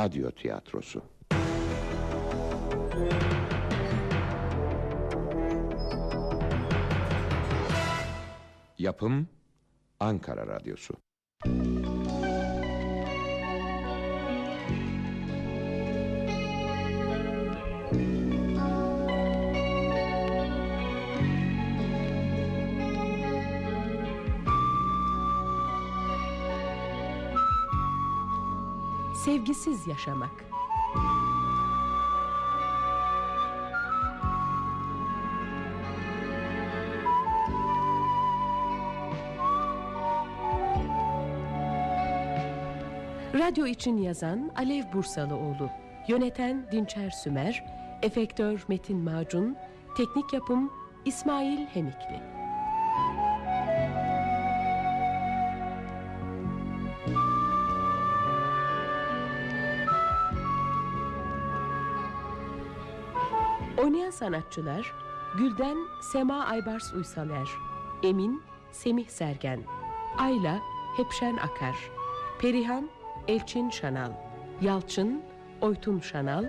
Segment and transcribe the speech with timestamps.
[0.00, 1.02] Radyo tiyatrosu.
[8.78, 9.28] Yapım
[10.00, 10.94] Ankara Radyosu.
[29.30, 30.30] Sevgisiz yaşamak.
[43.34, 45.70] Radyo için yazan Alev Bursalıoğlu,
[46.08, 47.64] yöneten Dinçer Sümer,
[48.02, 49.56] efektör Metin Macun,
[49.96, 50.72] teknik yapım
[51.04, 52.39] İsmail Hemikli.
[63.82, 64.92] Oynayan sanatçılar
[65.38, 65.76] Gülden
[66.12, 67.48] Sema Aybars Uysaler
[68.02, 68.42] Emin
[68.72, 69.60] Semih Sergen
[70.18, 70.58] Ayla
[70.96, 71.76] Hepşen Akar
[72.40, 72.88] Perihan
[73.28, 74.12] Elçin Şanal
[74.60, 75.22] Yalçın
[75.60, 76.44] Oytun Şanal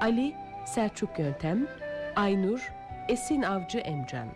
[0.00, 0.34] Ali
[0.66, 1.68] Selçuk Yöntem
[2.16, 2.72] Aynur
[3.08, 4.28] Esin Avcı Emcan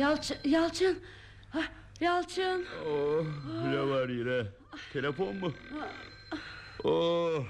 [0.00, 0.98] Yalçın, Yalçın.
[1.54, 1.62] Ah,
[2.00, 2.66] Yalçın.
[2.88, 3.24] Oh,
[3.64, 4.46] ne var yine?
[4.92, 5.52] Telefon mu?
[6.84, 7.44] Oh,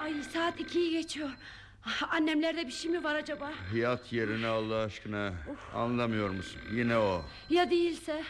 [0.00, 1.28] Ay saat ikiyi geçiyor.
[1.86, 3.52] Ah, Annemlerde bir şey mi var acaba?
[3.74, 5.32] yat yerine Allah aşkına.
[5.74, 6.60] Anlamıyor musun?
[6.72, 7.24] Yine o.
[7.50, 8.24] Ya değilse?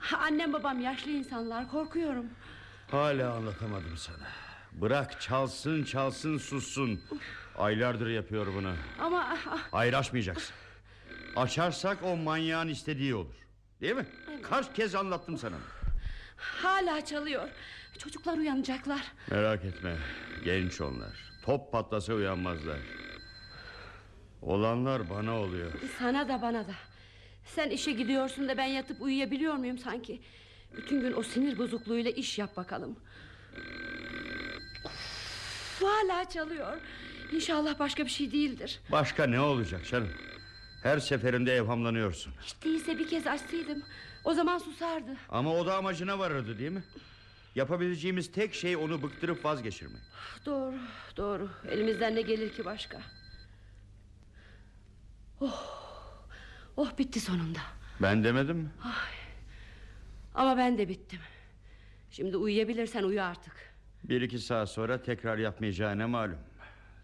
[0.00, 2.26] Ah, Annem babam yaşlı insanlar korkuyorum.
[2.90, 4.26] Hala anlatamadım sana.
[4.72, 7.00] Bırak çalsın çalsın sussun.
[7.56, 8.72] Aylardır yapıyor bunu.
[9.00, 9.36] Ama
[9.70, 10.54] Hayır açmayacaksın.
[11.36, 13.34] Açarsak o manyağın istediği olur.
[13.80, 14.06] Değil mi?
[14.42, 15.56] Kaç kez anlattım sana.
[16.36, 17.48] hala çalıyor.
[17.98, 19.02] Çocuklar uyanacaklar.
[19.30, 19.96] Merak etme.
[20.44, 21.32] Genç onlar.
[21.44, 22.78] Top patlasa uyanmazlar.
[24.42, 25.72] Olanlar bana oluyor.
[25.98, 26.72] Sana da bana da.
[27.44, 30.22] Sen işe gidiyorsun da ben yatıp uyuyabiliyor muyum sanki?
[30.76, 32.96] Bütün gün o sinir bozukluğuyla iş yap bakalım.
[35.80, 36.76] Hala çalıyor.
[37.32, 38.80] İnşallah başka bir şey değildir.
[38.92, 40.08] Başka ne olacak canım?
[40.84, 42.32] Her seferinde evhamlanıyorsun.
[42.42, 43.82] Hiç değilse bir kez açsaydım.
[44.24, 45.16] O zaman susardı.
[45.28, 46.84] Ama o da amacına varırdı değil mi?
[47.54, 50.00] Yapabileceğimiz tek şey onu bıktırıp vazgeçirmek.
[50.46, 50.74] Doğru,
[51.16, 51.48] doğru.
[51.68, 53.00] Elimizden ne gelir ki başka?
[55.40, 55.76] Oh,
[56.76, 57.58] oh bitti sonunda.
[58.02, 58.70] Ben demedim mi?
[60.34, 61.20] Ama ben de bittim.
[62.10, 63.74] Şimdi uyuyabilirsen uyu artık.
[64.04, 66.38] Bir iki saat sonra tekrar yapmayacağına malum.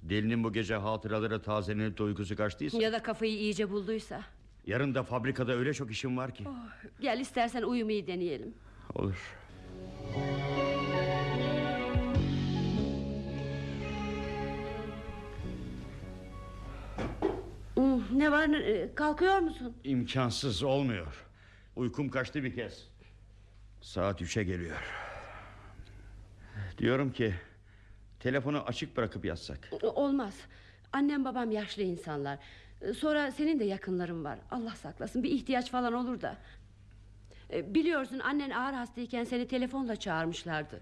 [0.03, 2.79] Delinin bu gece hatıraları tazelenip de uykusu kaçtıysa...
[2.79, 4.23] Ya da kafayı iyice bulduysa.
[4.67, 6.45] Yarın da fabrikada öyle çok işim var ki.
[6.49, 8.55] Oh, gel istersen uyumayı deneyelim.
[8.95, 9.37] Olur.
[17.75, 19.77] Hmm, ne var ne- kalkıyor musun?
[19.85, 21.27] İmkansız olmuyor.
[21.77, 22.89] Uykum kaçtı bir kez.
[23.81, 24.77] Saat üçe geliyor.
[26.79, 27.35] Diyorum ki...
[28.21, 29.71] Telefonu açık bırakıp yatsak.
[29.83, 30.35] Olmaz.
[30.93, 32.39] Annem babam yaşlı insanlar.
[32.97, 34.39] Sonra senin de yakınların var.
[34.51, 36.37] Allah saklasın bir ihtiyaç falan olur da.
[37.53, 40.81] E, Biliyorsun annen ağır hastayken seni telefonla çağırmışlardı.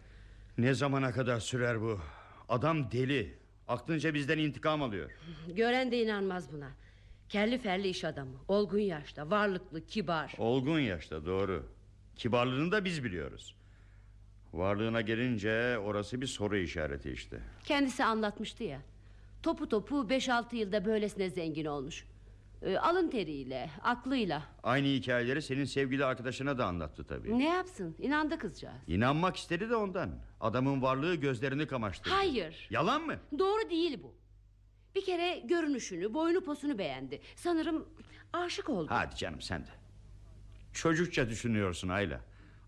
[0.59, 2.00] Ne zamana kadar sürer bu?
[2.48, 3.38] Adam deli.
[3.69, 5.10] Aklınca bizden intikam alıyor.
[5.56, 6.69] Gören de inanmaz buna.
[7.28, 8.32] Kelli ferli iş adamı.
[8.48, 10.34] Olgun yaşta, varlıklı, kibar.
[10.38, 11.66] Olgun yaşta doğru.
[12.16, 13.54] Kibarlığını da biz biliyoruz.
[14.58, 17.41] Varlığına gelince orası bir soru işareti işte.
[17.65, 18.80] Kendisi anlatmıştı ya.
[19.42, 22.04] Topu topu 5-6 yılda böylesine zengin olmuş.
[22.62, 24.42] E, alın teriyle, aklıyla.
[24.62, 27.38] Aynı hikayeleri senin sevgili arkadaşına da anlattı tabii.
[27.38, 27.97] Ne yapsın?
[27.98, 28.77] İnandı kızcağız.
[28.86, 30.10] İnanmak istedi de ondan.
[30.41, 32.15] Adamın varlığı gözlerini kamaştırdı.
[32.15, 32.68] Hayır.
[32.71, 33.16] Yalan mı?
[33.38, 34.15] Doğru değil bu.
[34.94, 37.21] Bir kere görünüşünü, boynu posunu beğendi.
[37.36, 37.88] Sanırım
[38.33, 38.86] aşık oldu.
[38.91, 39.71] Hadi canım sen de.
[40.72, 42.21] Çocukça düşünüyorsun Ayla.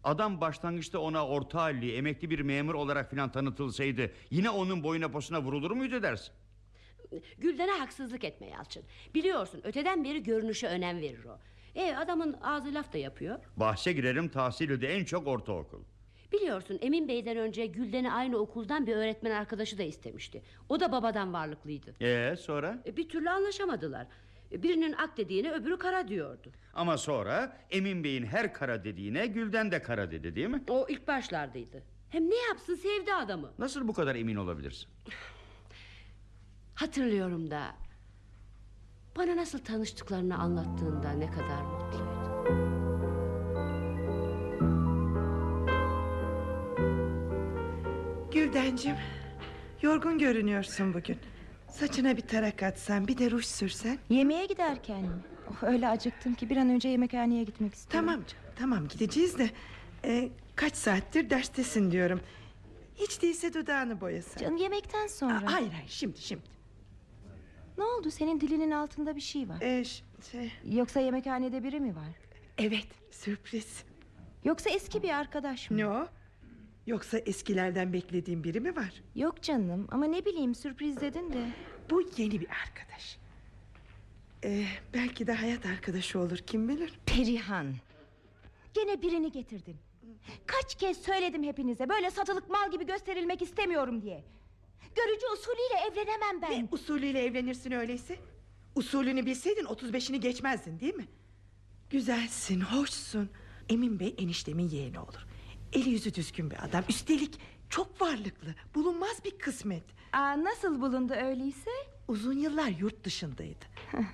[0.04, 4.10] Adam başlangıçta ona orta halli emekli bir memur olarak filan tanıtılsaydı...
[4.30, 6.32] ...yine onun boyuna posuna vurulur muydu dersin?
[7.38, 8.82] Gülden'e haksızlık etme Yalçın.
[9.14, 11.38] Biliyorsun öteden beri görünüşe önem verir o.
[11.74, 13.38] E adamın ağzı laf da yapıyor.
[13.56, 15.78] Bahse girerim tahsili de en çok ortaokul.
[16.32, 20.42] Biliyorsun Emin Bey'den önce Gülden'i aynı okuldan bir öğretmen arkadaşı da istemişti.
[20.68, 21.94] O da babadan varlıklıydı.
[22.00, 22.82] Ee sonra?
[22.86, 24.06] E, Bir türlü anlaşamadılar.
[24.52, 26.52] Birinin ak dediğine öbürü kara diyordu.
[26.74, 30.64] Ama sonra Emin Bey'in her kara dediğine Gülden de kara dedi değil mi?
[30.68, 31.82] O ilk başlardaydı.
[32.08, 33.52] Hem ne yapsın sevdi adamı.
[33.58, 34.88] Nasıl bu kadar emin olabilirsin?
[36.74, 37.62] Hatırlıyorum da
[39.16, 42.20] bana nasıl tanıştıklarını anlattığında ne kadar mutluydu.
[48.32, 48.94] Güldencim
[49.82, 51.18] Yorgun görünüyorsun bugün
[51.70, 55.08] Saçına bir tarak atsan bir de ruj sürsen Yemeğe giderken mi?
[55.50, 58.08] Oh, öyle acıktım ki bir an önce yemekhaneye gitmek istiyorum.
[58.08, 59.50] Tamam canım tamam gideceğiz de
[60.04, 62.20] e, Kaç saattir derstesin diyorum
[62.94, 65.34] Hiç değilse dudağını boyasan Canım yemekten sonra.
[65.36, 66.42] Aa, Hayır hayır şimdi şimdi
[67.78, 69.60] Ne oldu senin dilinin altında bir şey var.
[69.60, 72.08] e, ş- şey, Yoksa yemekhanede biri mi var?
[72.58, 73.84] Evet sürpriz
[74.44, 75.76] Yoksa eski bir arkadaş mı?
[75.76, 76.06] Ne o?
[76.86, 79.02] Yoksa eskilerden beklediğin biri mi var?
[79.14, 81.52] Yok canım ama ne bileyim sürpriz dedin de.
[81.90, 83.18] Bu yeni bir arkadaş
[84.44, 87.74] e, Belki de hayat arkadaşı olur kim bilir Perihan.
[88.74, 89.76] Gene birini getirdin.
[90.46, 94.24] Kaç kez söyledim hepinize böyle satılık mal gibi gösterilmek istemiyorum diye.
[94.96, 96.50] Görücü usulüyle evlenemem ben.
[96.64, 98.16] Ne usulüyle evlenirsin öyleyse?
[98.74, 101.06] Usulünü bilseydin 35'ini geçmezdin değil mi?
[101.90, 103.30] Güzelsin, hoşsun.
[103.68, 105.26] Emin Bey eniştemin yeğeni olur.
[105.72, 106.84] Eli yüzü düzgün bir adam.
[106.88, 107.38] Üstelik
[107.70, 108.54] çok varlıklı.
[108.74, 109.82] Bulunmaz bir kısmet.
[110.12, 111.70] Aa, nasıl bulundu öyleyse?
[112.08, 113.64] Uzun yıllar yurt dışındaydı.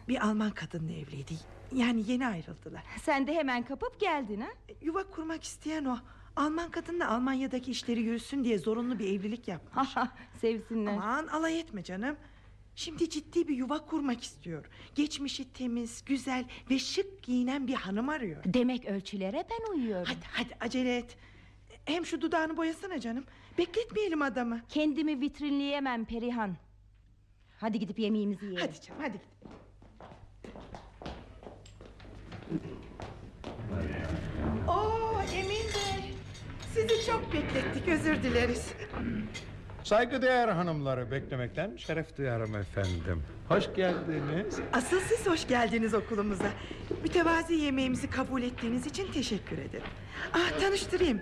[0.09, 1.35] bir Alman kadınla evliydi.
[1.75, 2.83] Yani yeni ayrıldılar.
[3.03, 4.49] Sen de hemen kapıp geldin ha?
[4.83, 5.99] Yuva kurmak isteyen o.
[6.37, 9.89] Alman kadınla Almanya'daki işleri yürüsün diye zorunlu bir evlilik yapmış.
[10.41, 10.93] Sevsinler.
[10.93, 12.17] Aman alay etme canım.
[12.75, 14.65] Şimdi ciddi bir yuva kurmak istiyor.
[14.95, 18.43] Geçmişi temiz, güzel ve şık giyinen bir hanım arıyor.
[18.47, 20.07] Demek ölçülere ben uyuyorum.
[20.07, 21.17] Hadi hadi acele et.
[21.87, 23.25] Hem şu dudağını boyasana canım.
[23.59, 24.61] Bekletmeyelim adamı.
[24.69, 26.57] Kendimi vitrinleyemem Perihan.
[27.61, 28.67] Hadi gidip yemeğimizi yiyelim.
[28.67, 29.13] Hadi canım hadi.
[29.13, 29.23] git.
[34.69, 36.15] Oo Emin Bey.
[36.75, 38.73] Sizi çok beklettik özür dileriz.
[39.85, 43.23] Saygıdeğer hanımları beklemekten şeref duyarım efendim.
[43.49, 44.59] Hoş geldiniz.
[44.73, 46.51] Asıl siz hoş geldiniz okulumuza.
[47.03, 49.87] Mütevazi yemeğimizi kabul ettiğiniz için teşekkür ederim.
[50.33, 51.21] Ah tanıştırayım.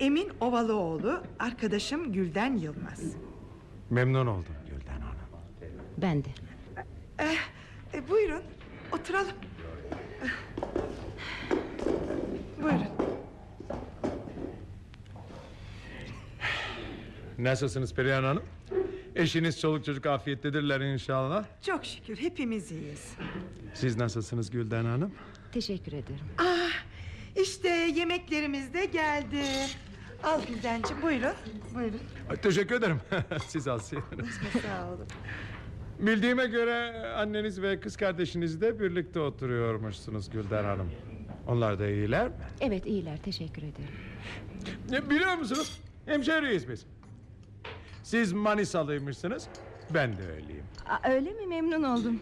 [0.00, 3.16] Emin Ovalıoğlu, arkadaşım Gülden Yılmaz.
[3.90, 5.16] Memnun oldum Gülden Hanım.
[5.98, 6.28] Ben de.
[7.18, 7.38] Eh,
[7.94, 8.42] e, buyurun,
[8.92, 9.36] oturalım.
[12.62, 12.86] Buyurun.
[17.38, 18.42] Nasılsınız Perihan Hanım?
[19.16, 21.44] Eşiniz çoluk çocuk afiyettedirler inşallah.
[21.66, 23.12] Çok şükür hepimiz iyiyiz.
[23.74, 25.12] Siz nasılsınız Gülden Hanım?
[25.52, 26.24] Teşekkür ederim.
[26.38, 26.72] Ah,
[27.42, 29.42] işte yemeklerimiz de geldi.
[30.24, 31.32] Al Güldenciğim, buyurun.
[31.74, 32.00] Buyurun.
[32.30, 33.00] Ay, Teşekkür ederim.
[33.46, 34.28] Siz alsaydınız.
[34.62, 35.06] Sağ olun.
[35.98, 40.90] Bildiğime göre anneniz ve kız kardeşiniz de birlikte oturuyormuşsunuz Gülden Hanım.
[41.46, 42.34] Onlar da iyiler mi?
[42.60, 43.90] Evet iyiler teşekkür ederim.
[44.90, 45.80] Ya, Biliyor musunuz?
[46.06, 46.86] Hemşehriyiz biz.
[48.02, 49.48] Siz Manisalıymışsınız.
[49.94, 50.64] Ben de öyleyim.
[50.86, 52.20] Aa, öyle mi memnun oldum.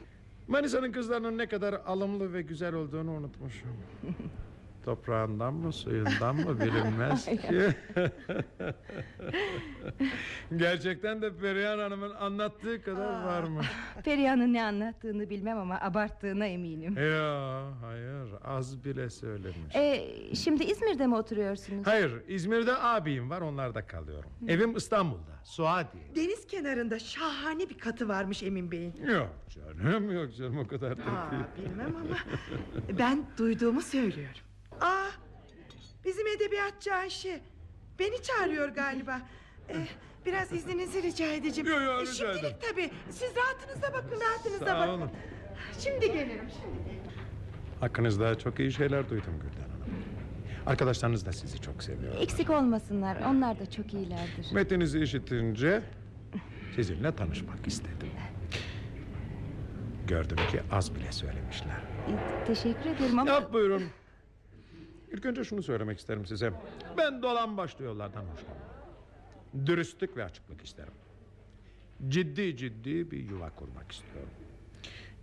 [0.48, 3.68] Manisa'nın kızlarının ne kadar alımlı ve güzel olduğunu unutmuşum.
[4.84, 7.38] Toprağından mı suyundan mı bilinmez ki.
[10.56, 13.60] Gerçekten de Perihan Hanım'ın anlattığı kadar var mı?
[14.04, 16.96] Perihan'ın ne anlattığını bilmem ama abarttığına eminim.
[16.96, 19.76] Ya hayır az bile söylemiş.
[19.76, 21.86] Ee, şimdi İzmir'de mi oturuyorsunuz?
[21.86, 24.30] Hayır İzmir'de abim var onlarda kalıyorum.
[24.48, 26.14] Evim İstanbul'da Suadiye.
[26.16, 28.94] Deniz kenarında şahane bir katı varmış Emin Bey'in.
[29.06, 31.42] Yok canım yok canım o kadar da Aa, değil.
[31.70, 32.16] bilmem ama
[32.98, 34.40] ben duyduğumu söylüyorum.
[36.08, 37.40] Bizim edebiyatçı Ayşe
[37.98, 39.20] beni çağırıyor galiba.
[39.68, 39.74] Ee,
[40.26, 41.70] biraz izninizi rica edeceğim.
[41.70, 42.56] Yo, yo, Ee, rica Şimdilik ederim.
[42.70, 42.90] tabii.
[43.10, 44.92] Siz rahatınıza bakın, rahatınıza Sağ bakın.
[44.92, 45.10] olun.
[45.78, 46.48] Şimdi gelirim.
[46.62, 47.00] Şimdi.
[47.80, 50.04] Hakkınızda çok iyi şeyler duydum Gülden Hanım.
[50.66, 52.14] Arkadaşlarınız da sizi çok seviyor.
[52.20, 54.52] Eksik olmasınlar onlar da çok iyilerdir.
[54.52, 55.82] Metinizi işitince
[56.76, 58.10] sizinle tanışmak istedim.
[60.06, 61.76] Gördüm ki az bile söylemişler.
[62.46, 63.30] Teşekkür ederim ama...
[63.30, 63.82] Yap buyurun.
[65.12, 66.52] İlk önce şunu söylemek isterim size.
[66.98, 68.68] Ben dolan başlı yollardan hoşlanmam.
[69.66, 70.92] Dürüstlük ve açıklık isterim.
[72.08, 74.30] Ciddi ciddi bir yuva kurmak istiyorum.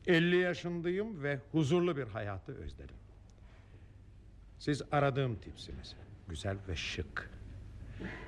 [0.08, 2.96] 50 yaşındayım ve huzurlu bir hayatı özledim.
[4.60, 5.96] Siz aradığım tipsiniz.
[6.28, 7.30] Güzel ve şık.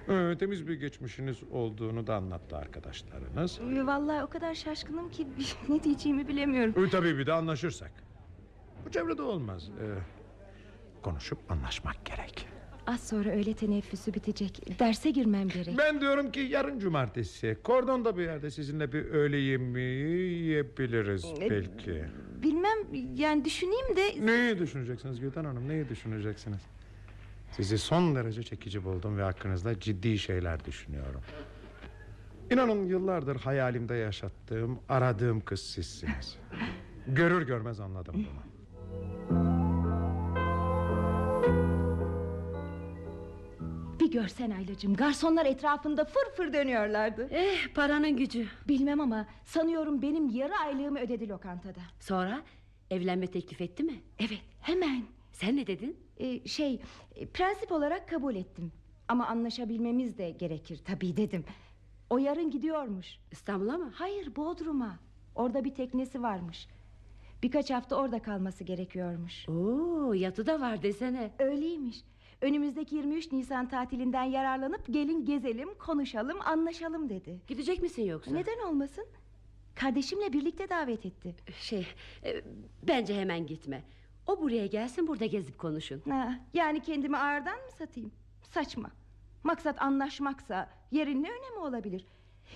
[0.10, 3.60] Ee, temiz bir geçmişiniz olduğunu da anlattı arkadaşlarınız.
[3.62, 5.28] Vallahi o kadar şaşkınım ki
[5.70, 6.86] ne diyeceğimi bilemiyorum.
[6.86, 7.92] Ee, tabii bir de anlaşırsak.
[8.86, 9.70] Bu çevrede olmaz.
[9.82, 9.86] Ee,
[11.04, 12.48] konuşup anlaşmak gerek.
[12.88, 14.80] Az sonra öğle teneffüsü bitecek.
[14.80, 15.78] Derse girmem gerek.
[15.78, 22.04] Ben diyorum ki yarın cumartesi kordonda bir yerde sizinle bir öğle yemeği yiyebiliriz E, belki.
[22.44, 22.78] Bilmem
[23.16, 24.26] yani düşüneyim de...
[24.26, 25.70] Neyi düşüneceksiniz Gülten Hanım?
[25.70, 26.62] Neyi düşüneceksiniz?
[27.52, 31.22] Sizi son derece çekici buldum ve hakkınızda ciddi şeyler düşünüyorum.
[32.52, 36.38] İnanın yıllardır hayalimde yaşattığım, aradığım kız sizsiniz.
[37.08, 39.47] Görür görmez anladım bunu.
[44.00, 48.48] Bir görsen Aylacığım garsonlar etrafında fır fır dönüyorlardı Eh paranın gücü.
[48.68, 52.42] Bilmem ama sanıyorum benim yarı aylığımı ödedi lokantada Sonra
[52.92, 54.02] evlenme teklif etti mi?
[54.20, 55.98] Evet hemen Sen ne dedin?
[56.18, 56.82] Ee, Şey
[57.16, 58.72] e, prensip olarak kabul ettim
[59.08, 61.46] Ama anlaşabilmemiz de gerekir tabii dedim
[62.10, 63.92] O yarın gidiyormuş İstanbul'a mı?
[63.96, 65.00] Hayır Bodrum'a
[65.36, 66.68] Orada bir teknesi varmış
[67.44, 71.32] Birkaç hafta orada kalması gerekiyormuş Oo yatı da var desene.
[71.40, 71.98] Öyleymiş
[72.42, 77.40] Önümüzdeki 23 Nisan tatilinden yararlanıp gelin gezelim, konuşalım, anlaşalım dedi.
[77.48, 78.32] Gidecek misin yoksa?
[78.32, 79.06] Neden olmasın?
[79.76, 81.36] Kardeşimle birlikte davet etti.
[81.60, 81.88] Şey
[82.24, 82.42] e,
[82.88, 83.84] bence hemen gitme.
[84.28, 86.02] O buraya gelsin burada gezip konuşun.
[86.10, 88.12] Ha, yani kendimi ağırdan mı satayım?
[88.44, 88.92] Saçma.
[89.44, 92.06] Maksat anlaşmaksa yerin ne önemi olabilir?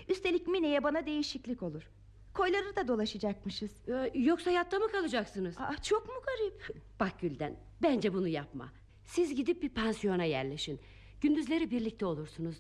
[0.10, 1.90] Üstelik Mine'ye bana değişiklik olur.
[2.34, 3.90] Koyları da dolaşacakmışız.
[3.90, 5.58] Ee, Yoksa yatta mı kalacaksınız?
[5.60, 6.76] Aa, çok mu garip?
[7.00, 8.70] Bak Gülden bence bunu yapma.
[9.12, 10.80] Siz gidip bir pansiyona yerleşin.
[11.22, 12.56] Gündüzleri birlikte olursunuz.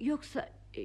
[0.00, 0.48] Yoksa...
[0.76, 0.80] e,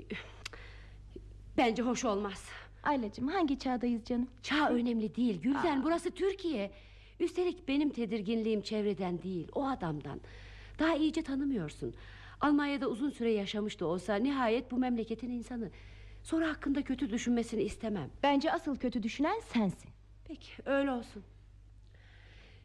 [1.57, 2.45] Bence hoş olmaz.
[2.83, 4.27] Aylacığım hangi çağdayız canım?
[4.43, 6.71] Çağ önemli değil Gülden burası Türkiye.
[7.19, 10.21] Üstelik benim tedirginliğim çevreden değil o adamdan.
[10.79, 11.93] Daha iyice tanımıyorsun.
[12.41, 15.69] Almanya'da uzun süre yaşamış da olsa nihayet bu memleketin insanı.
[16.23, 18.09] Sonra hakkında kötü düşünmesini istemem.
[18.23, 19.89] Bence asıl kötü düşünen sensin.
[20.27, 21.23] Peki öyle olsun.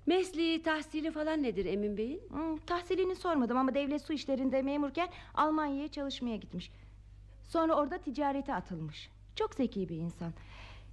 [0.06, 2.20] Mesleği, tahsili falan nedir Emin Bey'in?
[2.28, 6.70] Hmm, tahsilini sormadım ama devlet su işlerinde memurken Almanya'ya çalışmaya gitmiş.
[7.44, 9.10] Sonra orada ticarete atılmış.
[9.36, 10.32] Çok zeki bir insan.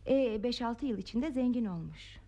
[0.05, 2.19] 5-6 yıl içinde zengin olmuş.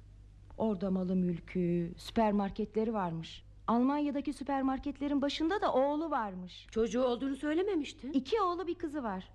[0.58, 3.44] Orada malı mülkü, süpermarketleri varmış.
[3.68, 6.68] Almanya'daki süpermarketlerin başında da oğlu varmış.
[6.72, 8.12] Çocuğu olduğunu söylememişti.
[8.14, 9.30] İki oğlu bir kızı var.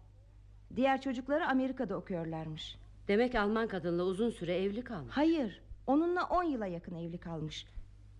[0.77, 2.77] Diğer çocukları Amerika'da okuyorlarmış.
[3.09, 5.17] Demek Alman kadınla uzun süre evli kalmış.
[5.17, 7.67] Hayır, onunla 10 yıla yakın evli kalmış.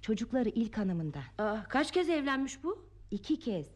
[0.01, 1.23] Çocukları ilk hanımından.
[1.39, 2.87] Aa, kaç kez evlenmiş bu?
[3.11, 3.67] İki kez.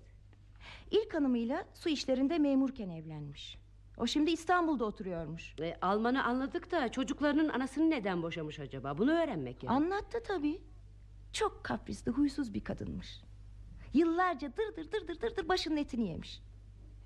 [0.91, 3.59] İlk hanımıyla su işlerinde memurken evlenmiş.
[3.97, 5.55] O şimdi İstanbul'da oturuyormuş.
[5.61, 8.99] E, Alman'ı anladık da çocuklarının anasını neden boşamış acaba?
[8.99, 9.75] Bunu öğrenmek gerek.
[9.75, 10.61] Anlattı tabii.
[11.33, 13.21] Çok kaprisli, huysuz bir kadınmış.
[13.95, 16.43] Yıllarca dır dır dır dır dır dır başının etini yemiş.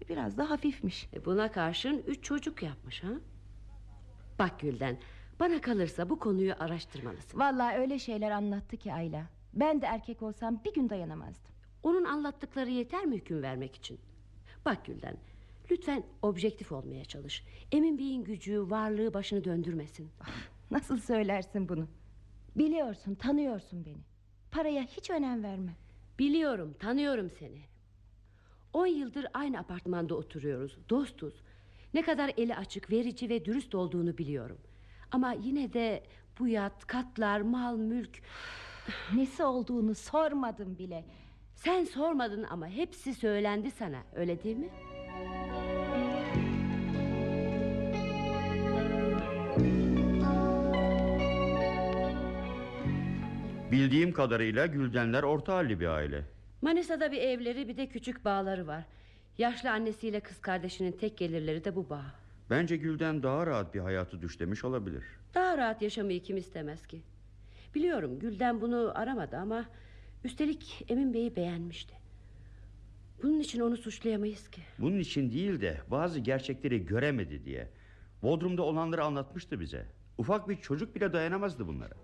[0.09, 1.09] Biraz da hafifmiş.
[1.15, 3.13] E, buna karşın üç çocuk yapmış ha?
[4.39, 4.99] Bak Gülden
[5.41, 7.41] bana kalırsa bu konuyu araştırmalısın.
[7.41, 9.27] Vallahi öyle şeyler anlattı ki Ayla.
[9.55, 11.55] Ben de erkek olsam bir gün dayanamazdım.
[11.83, 14.01] Onun anlattıkları yeter mi hüküm vermek için?
[14.65, 15.17] Bak Gülden
[15.71, 17.45] lütfen objektif olmaya çalış.
[17.73, 20.11] Emin Bey'in gücü varlığı başını döndürmesin.
[20.71, 21.89] Nasıl söylersin bunu?
[22.57, 24.03] Biliyorsun, tanıyorsun beni.
[24.51, 25.77] Paraya hiç önem verme.
[26.19, 27.61] Biliyorum tanıyorum seni.
[28.73, 31.35] On yıldır aynı apartmanda oturuyoruz dostuz.
[31.95, 34.59] Ne kadar eli açık verici ve dürüst olduğunu biliyorum.
[35.15, 36.03] Ama yine de
[36.39, 38.23] bu yat katlar mal mülk
[39.15, 41.05] Nesi olduğunu sormadım bile.
[41.55, 44.69] Sen sormadın ama hepsi söylendi sana öyle değil mi?
[53.73, 56.23] Bildiğim kadarıyla Güldenler orta halli bir aile.
[56.63, 58.85] Manisa'da bir evleri bir de küçük bağları var.
[59.39, 62.24] Yaşlı annesiyle kız kardeşinin tek gelirleri de bu bağ.
[62.51, 65.05] Bence Gülden daha rahat bir hayatı düşlemiş olabilir.
[65.35, 67.03] Daha rahat yaşamayı kim istemez ki?
[67.75, 69.65] Biliyorum Gülden bunu aramadı ama...
[70.25, 71.95] ...üstelik Emin Bey'i beğenmişti.
[73.23, 74.61] Bunun için onu suçlayamayız ki.
[74.79, 77.71] Bunun için değil de bazı gerçekleri göremedi diye.
[78.23, 79.87] Bodrum'da olanları anlatmıştı bize.
[80.19, 81.95] Ufak bir çocuk bile dayanamazdı bunlara.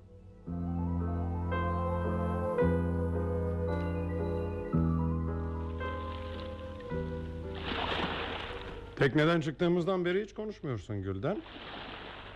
[9.00, 11.42] Tekneden çıktığımızdan beri hiç konuşmuyorsun Gülden.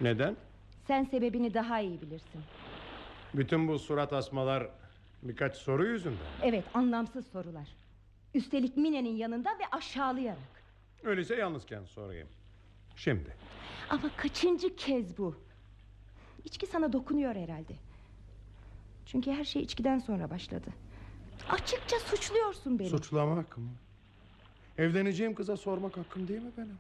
[0.01, 0.37] Neden?
[0.87, 2.41] Sen sebebini daha iyi bilirsin.
[3.35, 4.69] Bütün bu surat asmalar
[5.23, 6.19] birkaç soru yüzünden.
[6.43, 7.69] Evet, anlamsız sorular.
[8.35, 10.63] Üstelik Mine'nin yanında ve aşağılayarak.
[11.03, 12.29] Öyleyse yalnızken sorayım.
[12.97, 13.37] Şimdi.
[13.91, 15.37] Ama kaçıncı kez bu?
[16.45, 17.75] İçki sana dokunuyor herhalde.
[19.07, 20.71] Çünkü her şey içkiden sonra başladı.
[21.51, 22.89] Açıkça suçluyorsun beni.
[22.89, 23.69] Suçlamak mı?
[24.79, 26.79] Evleneceğim kıza sormak hakkım değil mi benim?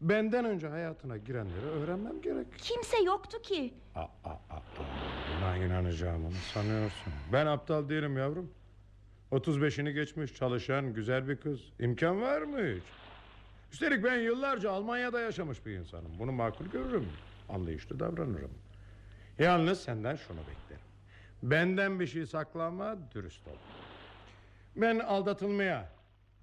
[0.00, 2.46] Benden önce hayatına girenleri öğrenmem gerek.
[2.58, 3.74] Kimse yoktu ki.
[3.94, 4.60] Aa, aa, aa,
[5.40, 7.12] buna inanacağımı mı sanıyorsun?
[7.32, 8.50] Ben aptal değilim yavrum.
[9.32, 11.60] 35'ini geçmiş çalışan güzel bir kız.
[11.80, 12.82] İmkan var mı hiç?
[13.72, 16.12] Üstelik ben yıllarca Almanya'da yaşamış bir insanım.
[16.18, 17.08] Bunu makul görürüm.
[17.48, 18.50] Anlayışlı davranırım.
[19.38, 20.82] Yalnız senden şunu beklerim.
[21.42, 23.56] Benden bir şey saklama, dürüst ol.
[24.76, 25.88] Ben aldatılmaya,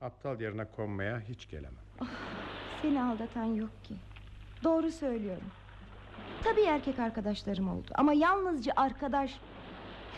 [0.02, 1.84] aptal yerine konmaya hiç gelemem.
[2.82, 3.96] Seni aldatan yok ki.
[4.64, 5.52] Doğru söylüyorum.
[6.44, 9.40] Tabii erkek arkadaşlarım oldu ama yalnızca arkadaş.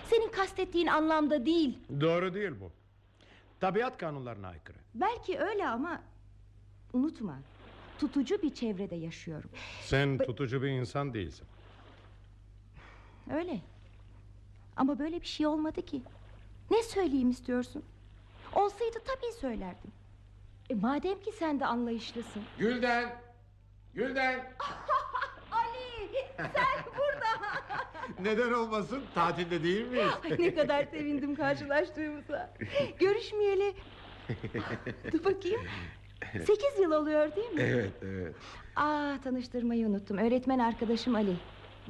[0.05, 1.79] Senin kastettiğin anlamda değil.
[2.01, 2.71] Doğru değil bu.
[3.59, 4.77] Tabiat kanunlarına aykırı.
[4.95, 6.01] Belki öyle ama
[6.93, 7.39] unutma.
[7.99, 9.49] Tutucu bir çevrede yaşıyorum.
[9.81, 11.47] Sen tutucu bir insan değilsin.
[13.33, 13.61] Öyle.
[14.75, 16.01] Ama böyle bir şey olmadı ki.
[16.71, 17.83] Ne söyleyeyim istiyorsun?
[18.55, 19.91] Olsaydı tabii söylerdim.
[20.69, 22.43] E, madem ki sen de anlayışlısın.
[22.57, 23.15] Gülden!
[23.93, 24.39] Gülden!
[25.51, 27.25] Ali sen burada.
[28.29, 29.03] Neden olmasın?
[29.15, 30.11] Tatilde değil miyiz?
[30.23, 32.53] Ay, ne kadar sevindim karşılaştığımıza.
[32.99, 33.73] Görüşmeyeli.
[35.11, 35.61] Dur bakayım.
[36.33, 37.61] Sekiz yıl oluyor değil mi?
[37.61, 38.35] evet, evet.
[38.75, 40.17] Aa tanıştırmayı unuttum.
[40.17, 41.35] Öğretmen arkadaşım Ali.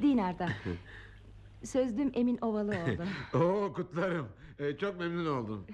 [0.02, 0.50] Dinar'dan.
[1.64, 3.04] Sözlüm Emin Ovalı oldu.
[3.34, 4.28] Oo kutlarım.
[4.60, 5.66] Ee, çok memnun oldum.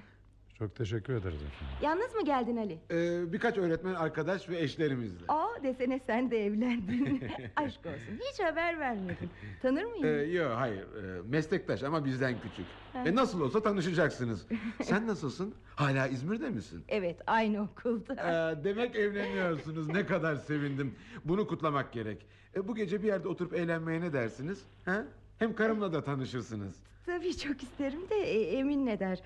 [0.58, 1.76] Çok teşekkür ederiz efendim.
[1.82, 2.78] Yalnız mı geldin Ali?
[2.90, 5.24] Ee, birkaç öğretmen arkadaş ve eşlerimizle.
[5.28, 7.24] Aa desene sen de evlendin.
[7.56, 8.20] Aşk olsun.
[8.32, 9.30] Hiç haber vermedin.
[9.62, 10.04] Tanır mıyım?
[10.04, 12.66] Ee, yok hayır Ee, meslektaş ama bizden küçük.
[12.94, 14.46] E, nasıl olsa tanışacaksınız.
[14.82, 15.54] Sen nasılsın?
[15.74, 16.84] Hala İzmir'de misin?
[16.88, 18.14] Evet aynı okulda.
[18.14, 19.88] Ee, demek evleniyorsunuz.
[19.88, 20.94] Ne kadar sevindim.
[21.24, 22.26] Bunu kutlamak gerek.
[22.56, 24.62] E, bu gece bir yerde oturup eğlenmeye ne dersiniz?
[24.84, 25.04] Ha?
[25.38, 26.76] Hem karımla da tanışırsınız.
[27.06, 29.20] Tabii çok isterim de e, Emin ne der.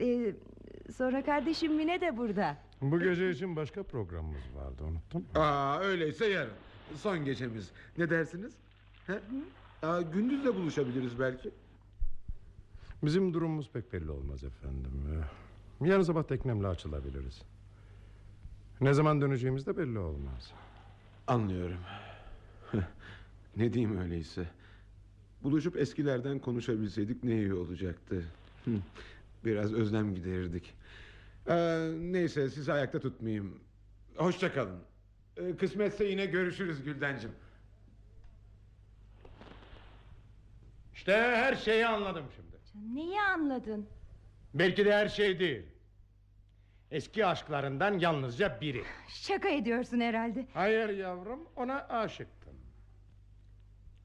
[0.00, 0.34] E,
[0.96, 2.56] sonra kardeşim Mine de burada.
[2.80, 5.28] Bu gece için başka programımız vardı unuttun mu?
[5.40, 6.52] Aa öyleyse yarın.
[6.96, 7.70] Son gecemiz.
[7.98, 8.52] Ne dersiniz?
[9.06, 9.18] Ha?
[9.82, 11.50] Aa, gündüz de buluşabiliriz belki.
[13.02, 14.92] Bizim durumumuz pek belli olmaz efendim.
[15.80, 17.42] Ee, Yarın sabah teknemle açılabiliriz.
[18.80, 20.52] Ne zaman döneceğimiz de belli olmaz.
[21.26, 21.78] Anlıyorum.
[23.56, 24.48] ne diyeyim öyleyse.
[25.42, 28.24] Buluşup eskilerden konuşabilseydik ne iyi olacaktı.
[29.46, 30.74] Biraz özlem giderirdik.
[31.48, 31.54] Ee,
[31.98, 33.60] neyse sizi ayakta tutmayayım.
[34.16, 34.78] Hoşça kalın.
[35.36, 37.30] Ee, kısmetse yine görüşürüz Güldencim.
[40.94, 42.56] İşte her şeyi anladım şimdi.
[42.94, 43.86] Neyi anladın?
[44.54, 45.62] Belki de her şey değil.
[46.90, 48.84] Eski aşklarından yalnızca biri.
[49.08, 50.46] Şaka ediyorsun herhalde.
[50.54, 52.54] Hayır yavrum ona aşıktım.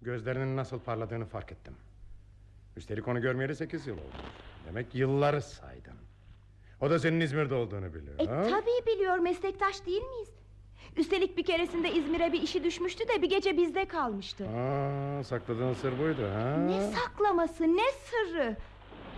[0.01, 1.75] Gözlerinin nasıl parladığını fark ettim.
[2.77, 4.15] Üstelik onu görmeyeli sekiz yıl oldu.
[4.71, 5.95] Demek yılları saydın.
[6.81, 8.19] O da senin İzmir'de olduğunu biliyor.
[8.19, 8.43] E ha?
[8.43, 10.29] tabii biliyor meslektaş değil miyiz?
[10.97, 14.47] Üstelik bir keresinde İzmir'e bir işi düşmüştü de bir gece bizde kalmıştı.
[14.49, 16.57] Aa, sakladığın sır buydu ha?
[16.57, 18.57] Ne saklaması ne sırrı.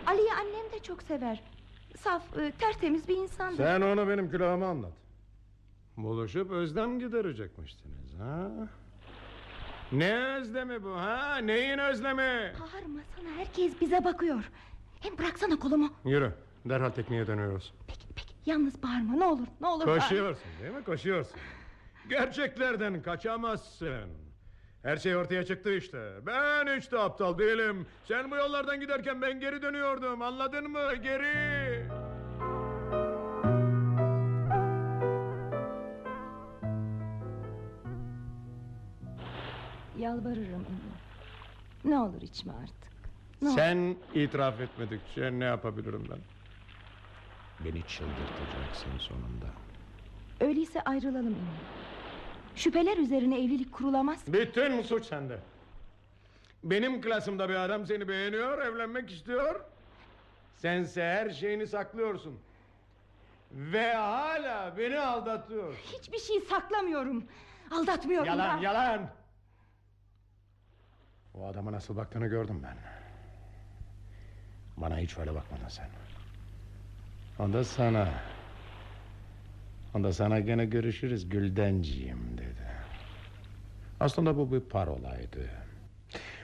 [0.08, 1.44] Ali'yi annem de çok sever.
[1.98, 3.58] Saf e, tertemiz bir insandır.
[3.58, 4.94] Sen onu benim külahıma anlat.
[5.98, 8.52] Buluşup özlem giderecekmişsiniz ha?
[9.92, 11.38] Ne özlemi bu ha?
[11.38, 12.54] Neyin özlemi?
[12.60, 14.52] Bağırmasana herkes bize bakıyor.
[15.04, 15.89] Hem bıraksana kolumu.
[16.06, 16.32] Yürü
[16.66, 17.74] derhal tekneye dönüyoruz.
[17.88, 19.88] Peki peki yalnız bağırma ne olur ne olur.
[19.88, 20.02] bağırma.
[20.04, 20.84] Koşuyorsun değil mi?
[20.84, 21.38] Koşuyorsun.
[22.10, 24.10] Gerçeklerden kaçamazsın.
[24.84, 26.13] Her şey ortaya çıktı işte.
[26.26, 27.88] Ben hiç de aptal değilim.
[28.08, 30.22] Sen bu yollardan giderken ben geri dönüyordum.
[30.22, 30.96] Anladın mı?
[31.04, 31.88] Geri.
[39.98, 40.94] Yalvarırım Emin.
[41.86, 42.83] Ne olur içme artık.
[43.43, 43.49] Ne.
[43.51, 46.19] Sen itiraf etmedikçe ne yapabilirim ben?
[47.65, 49.45] Beni çıldırtacaksın sonunda.
[50.39, 51.38] Öyleyse ayrılalım Emin.
[52.56, 54.23] Şüpheler üzerine evlilik kurulamaz.
[54.27, 55.39] Bütün suç sende.
[56.63, 59.60] Benim klasımda bir adam seni beğeniyor, evlenmek istiyor.
[60.58, 62.39] Sense her şeyini saklıyorsun.
[63.51, 65.73] Ve hala beni aldatıyor.
[65.73, 67.23] Hiçbir şey saklamıyorum.
[67.71, 68.63] Aldatmıyorum Yalan, da.
[68.63, 69.10] yalan.
[71.34, 72.77] O adama nasıl baktığını gördüm ben.
[74.78, 75.88] Bana hiç öyle bakmadın sen.
[77.40, 78.10] O da sana.
[79.96, 82.68] O da sana gene görüşürüz Güldenciğim dedi.
[84.00, 85.50] Aslında bu bir parolaydı.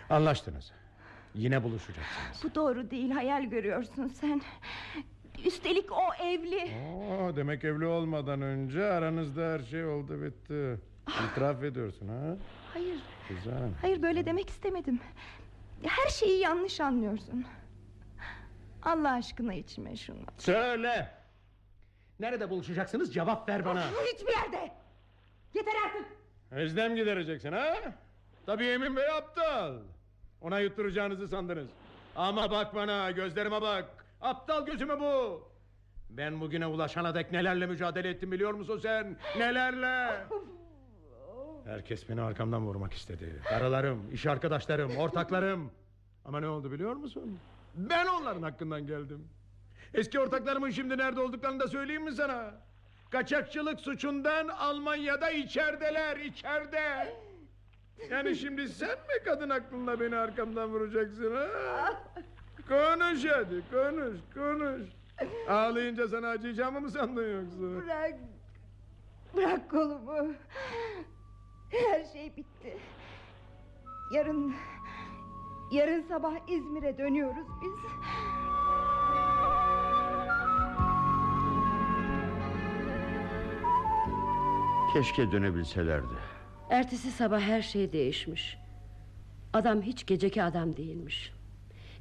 [0.10, 0.72] Anlaştınız.
[1.36, 2.44] Yine buluşacaksınız.
[2.44, 4.42] Bu doğru değil hayal görüyorsun sen.
[5.46, 6.72] Üstelik o evli.
[6.96, 10.80] Oo, demek evli olmadan önce aranızda her şey oldu bitti.
[11.32, 12.38] İtiraf ediyorsun ha?
[12.74, 13.70] Hayır, Güzel.
[13.82, 15.00] hayır böyle demek istemedim.
[15.84, 17.46] Her şeyi yanlış anlıyorsun.
[18.84, 20.18] Allah aşkına içme şunu.
[20.38, 21.12] Söyle.
[22.20, 23.84] Nerede buluşacaksınız cevap ver bana.
[24.14, 24.72] Hiçbir yerde.
[25.54, 26.06] Yeter artık.
[26.52, 27.74] Özlem gidereceksin ha?
[28.46, 29.74] Tabii Emin Bey aptal.
[30.42, 31.68] Ona yutturacağınızı sandınız.
[32.16, 34.06] Ama bak bana gözlerime bak.
[34.22, 35.44] Aptal gözüme bu.
[36.10, 39.18] Ben bugüne ulaşana dek nelerle mücadele ettim biliyor musun sen?
[39.38, 40.16] Nelerle?
[41.66, 43.42] Herkes beni arkamdan vurmak istedi.
[43.50, 45.72] Karılarım, iş arkadaşlarım, ortaklarım.
[46.26, 47.40] Ama ne oldu biliyor musun?
[47.80, 49.28] Ben onların hakkından geldim.
[49.94, 52.52] Eski ortaklarımın şimdi nerede olduklarını da söyleyeyim mi sana?
[53.12, 57.14] Kaçakçılık suçundan Almanya'da içerideler, içeride.
[58.10, 62.04] Yani şimdi sen mi kadın aklınla beni arkamdan vuracaksın ha?
[62.68, 64.90] Konuş hadi, konuş, konuş.
[65.50, 67.86] Ağlayınca sana acıyacağımı mı sandın yoksa?
[67.86, 68.16] Bırak.
[69.36, 70.34] Bırak kolumu.
[71.72, 72.78] Her şey bitti.
[74.14, 74.56] Yarın...
[75.72, 77.72] Yarın sabah İzmir'e dönüyoruz biz.
[84.94, 86.14] Keşke dönebilselerdi.
[86.70, 88.58] Ertesi sabah her şey değişmiş.
[89.54, 91.34] Adam hiç geceki adam değilmiş.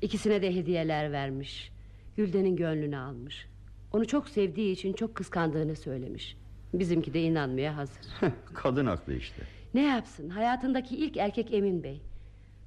[0.03, 1.73] İkisine de hediyeler vermiş.
[2.17, 3.49] Gülden'in gönlünü almış.
[3.93, 6.37] Onu çok sevdiği için çok kıskandığını söylemiş.
[6.75, 8.03] Bizimki de inanmaya hazır.
[8.55, 9.43] Kadın haklı işte.
[9.75, 10.29] Ne yapsın?
[10.31, 12.03] Hayatındaki ilk erkek Emin Bey.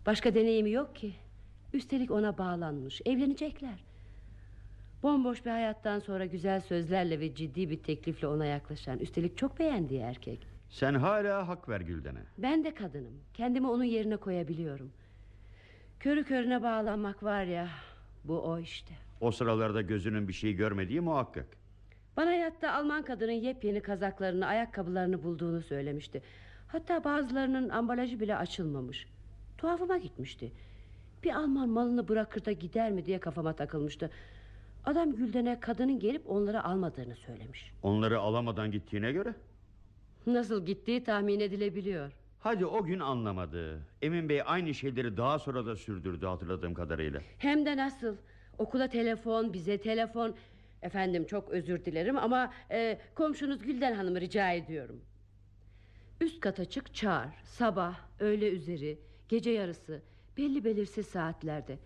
[0.05, 1.13] Başka deneyimi yok ki.
[1.73, 3.01] Üstelik ona bağlanmış.
[3.05, 3.83] Evlenecekler.
[5.03, 10.01] Bomboş bir hayattan sonra güzel sözlerle ve ciddi bir teklifle ona yaklaşan, üstelik çok beğendiği
[10.01, 10.47] erkek.
[10.69, 12.19] Sen hala hak ver Gülden'e.
[12.37, 13.13] Ben de kadınım.
[13.33, 14.91] Kendimi onun yerine koyabiliyorum.
[15.99, 17.67] Körü körüne bağlanmak var ya,
[18.23, 18.93] bu o işte.
[19.21, 21.47] O sıralarda gözünün bir şey görmediği muhakkak.
[22.17, 26.21] Bana yatta Alman kadının yepyeni kazaklarını, ayakkabılarını bulduğunu söylemişti.
[26.67, 29.07] Hatta bazılarının ambalajı bile açılmamış.
[29.62, 30.52] Tuhafıma gitmişti.
[31.24, 34.10] Bir Alman malını bırakır da gider mi diye kafama takılmıştı.
[34.86, 37.71] Adam Gülden'e kadının gelip onları almadığını söylemiş.
[37.84, 39.34] Onları alamadan gittiğine göre.
[40.28, 42.12] Nasıl gittiği tahmin edilebiliyor.
[42.39, 43.82] Hadi o gün anlamadı.
[44.02, 47.21] Emin Bey aynı şeyleri daha sonra da sürdürdü hatırladığım kadarıyla.
[47.38, 48.15] Hem de nasıl?
[48.58, 50.36] Okula telefon, bize telefon.
[50.82, 55.02] Efendim çok özür dilerim ama e, komşunuz Gülden Hanım'ı rica ediyorum.
[56.21, 57.30] Üst kata çık çağır.
[57.43, 59.00] Sabah, öğle üzeri,
[59.31, 60.01] gece yarısı,
[60.37, 61.79] belli belirsiz saatlerde.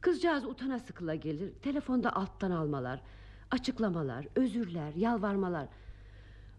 [0.00, 1.52] Kızcağız utana sıkıla gelir.
[1.62, 3.00] Telefonda alttan almalar,
[3.50, 5.68] açıklamalar, özürler, yalvarmalar.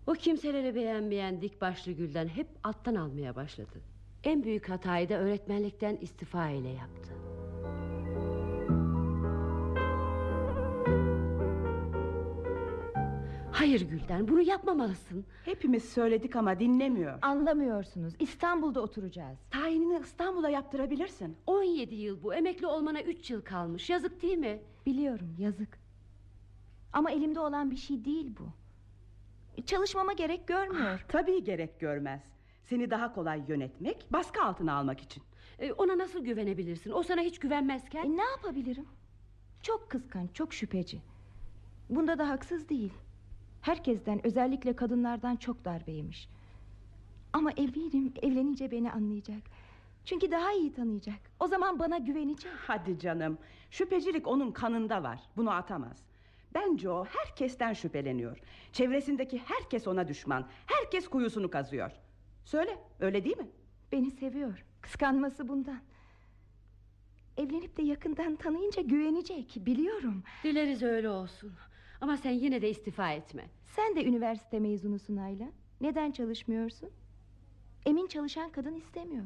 [0.07, 3.81] O kimseleri beğenmeyen dik başlı Gülden hep alttan almaya başladı.
[4.23, 7.28] En büyük hatayı da öğretmenlikten istifa ile yaptı.
[13.59, 17.19] Hayır Gülden bunu yapmamalısın Hepimiz söyledik ama dinlemiyor.
[17.21, 18.13] Anlamıyorsunuz.
[18.19, 19.39] İstanbul'da oturacağız.
[19.51, 21.37] Tayinini İstanbul'a yaptırabilirsin.
[21.47, 24.59] 17 yıl bu emekli olmana 3 yıl kalmış yazık değil mi?
[24.85, 25.79] Biliyorum yazık.
[26.93, 28.49] Ama elimde olan bir şey değil bu.
[29.65, 31.05] Çalışmama gerek görmüyor.
[31.07, 32.23] Tabii gerek görmez.
[32.65, 35.23] Seni daha kolay yönetmek, baskı altına almak için.
[35.59, 38.85] Ee, ona nasıl güvenebilirsin o sana hiç güvenmezken E, ne yapabilirim?
[39.63, 41.01] Çok kıskanç, çok şüpheci.
[41.89, 42.93] Bunda da haksız değil.
[43.61, 46.29] Herkesten, özellikle kadınlardan çok darbe yemiş.
[47.33, 49.41] Ama eminim evlenince beni anlayacak.
[50.05, 51.19] Çünkü daha iyi tanıyacak.
[51.39, 52.51] O zaman bana güvenecek.
[52.67, 53.37] Hadi canım.
[53.71, 55.19] Şüphecilik onun kanında var.
[55.37, 56.03] Bunu atamaz.
[56.53, 58.37] Bence o herkesten şüpheleniyor.
[58.73, 60.47] Çevresindeki herkes ona düşman.
[60.65, 61.91] Herkes kuyusunu kazıyor.
[62.45, 63.47] Söyle, öyle değil mi?
[63.91, 64.65] Beni seviyor.
[64.81, 65.79] Kıskanması bundan.
[67.37, 69.57] Evlenip de yakından tanıyınca güvenecek.
[69.65, 70.23] Biliyorum.
[70.43, 71.53] Dileriz öyle olsun
[72.01, 75.47] Ama sen yine de istifa etme Sen de üniversite mezunusun Ayla.
[75.81, 76.89] Neden çalışmıyorsun?
[77.85, 79.25] Emin çalışan kadın istemiyor.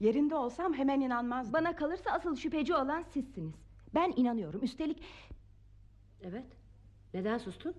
[0.00, 1.52] Yerinde olsam hemen inanmazdım.
[1.52, 3.54] Bana kalırsa asıl şüpheci olan sizsiniz.
[3.94, 4.62] Ben inanıyorum.
[4.62, 5.02] Üstelik
[6.22, 6.46] Evet
[7.14, 7.74] neden sustun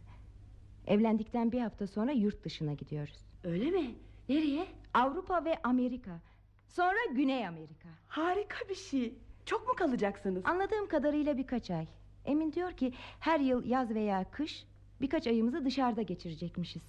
[0.86, 3.18] evlendikten bir hafta sonra yurt dışına gidiyoruz.
[3.44, 3.94] Öyle mi
[4.28, 6.20] nereye Avrupa ve Amerika.
[6.68, 7.88] Sonra Güney Amerika.
[8.08, 9.14] Harika bir şey.
[9.46, 10.42] Çok mu kalacaksınız?
[10.46, 11.86] Anladığım kadarıyla birkaç ay.
[12.26, 14.66] Emin diyor ki her yıl yaz veya kış
[15.00, 16.82] birkaç ayımızı dışarıda geçirecekmişiz.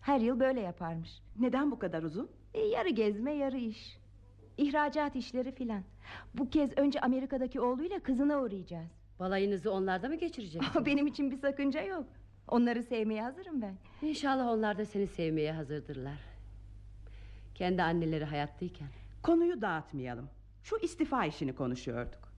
[0.00, 1.22] Her yıl böyle yaparmış.
[1.38, 2.30] Neden bu kadar uzun?
[2.54, 3.98] E, yarı gezme yarı iş.
[4.58, 5.82] İhracat işleri filan.
[6.34, 8.90] Bu kez önce Amerika'daki oğluyla kızına uğrayacağız.
[9.20, 12.06] Balayınızı onlarda mı geçireceksiniz Benim için bir sakınca yok.
[12.48, 13.74] Onları sevmeye hazırım ben.
[14.02, 16.18] İnşallah onlar da seni sevmeye hazırdırlar
[17.54, 18.88] Kendi anneleri hayattayken
[19.22, 20.28] Konuyu dağıtmayalım.
[20.62, 22.32] Şu istifa işini konuşuyorduk.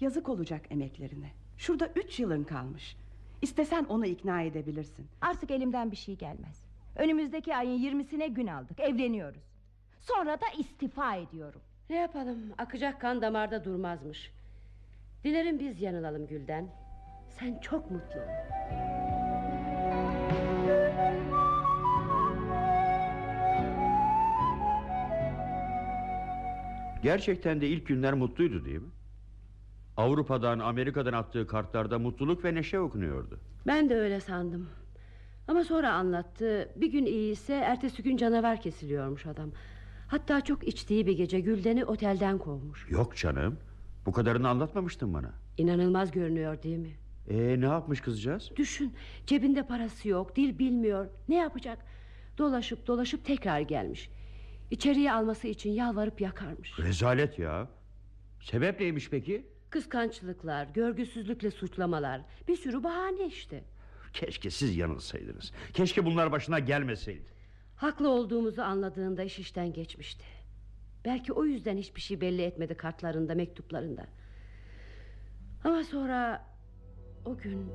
[0.00, 1.30] Yazık olacak emeklerine.
[1.60, 2.96] Şurada üç yılın kalmış.
[3.42, 5.06] İstesen onu ikna edebilirsin.
[5.20, 6.64] Artık elimden bir şey gelmez.
[6.96, 8.80] Önümüzdeki ayın 20'sine gün aldık.
[8.80, 9.42] Evleniyoruz.
[10.00, 11.60] Sonra da istifa ediyorum.
[11.90, 14.32] Ne yapalım akacak kan damarda durmazmış
[15.24, 16.68] Dilerim biz yanılalım Gülden
[17.38, 18.24] Sen çok mutlu ol
[27.02, 28.90] Gerçekten de ilk günler mutluydu değil mi?
[30.00, 33.40] Avrupa'dan Amerika'dan attığı kartlarda mutluluk ve neşe okunuyordu.
[33.66, 34.68] Ben de öyle sandım
[35.48, 39.50] Ama sonra anlattı Bir gün iyiyse ertesi gün canavar kesiliyormuş adam
[40.08, 43.58] Hatta çok içtiği bir gece Gülden'i otelden kovmuş Yok canım
[44.06, 45.30] Bu kadarını anlatmamıştın bana.
[45.58, 46.90] İnanılmaz görünüyor değil mi?
[47.28, 48.50] Ee, ne yapmış kızcağız?
[48.56, 48.92] Düşün
[49.26, 51.78] cebinde parası yok dil bilmiyor ne yapacak
[52.38, 54.10] Dolaşıp dolaşıp tekrar gelmiş
[54.70, 57.68] İçeriye alması için yalvarıp yakarmış Rezalet ya.
[58.40, 59.46] Sebep neymiş peki?
[59.70, 63.64] Kıskançlıklar görgüsüzlükle suçlamalar Bir sürü bahane işte
[64.12, 65.52] Keşke siz yanılsaydınız.
[65.74, 67.28] Keşke bunlar başına gelmeseydi.
[67.76, 70.24] Haklı olduğumuzu anladığında iş işten geçmişti
[71.04, 74.06] Belki o yüzden hiçbir şey belli etmedi kartlarında mektuplarında
[75.64, 76.46] Ama sonra
[77.24, 77.72] o gün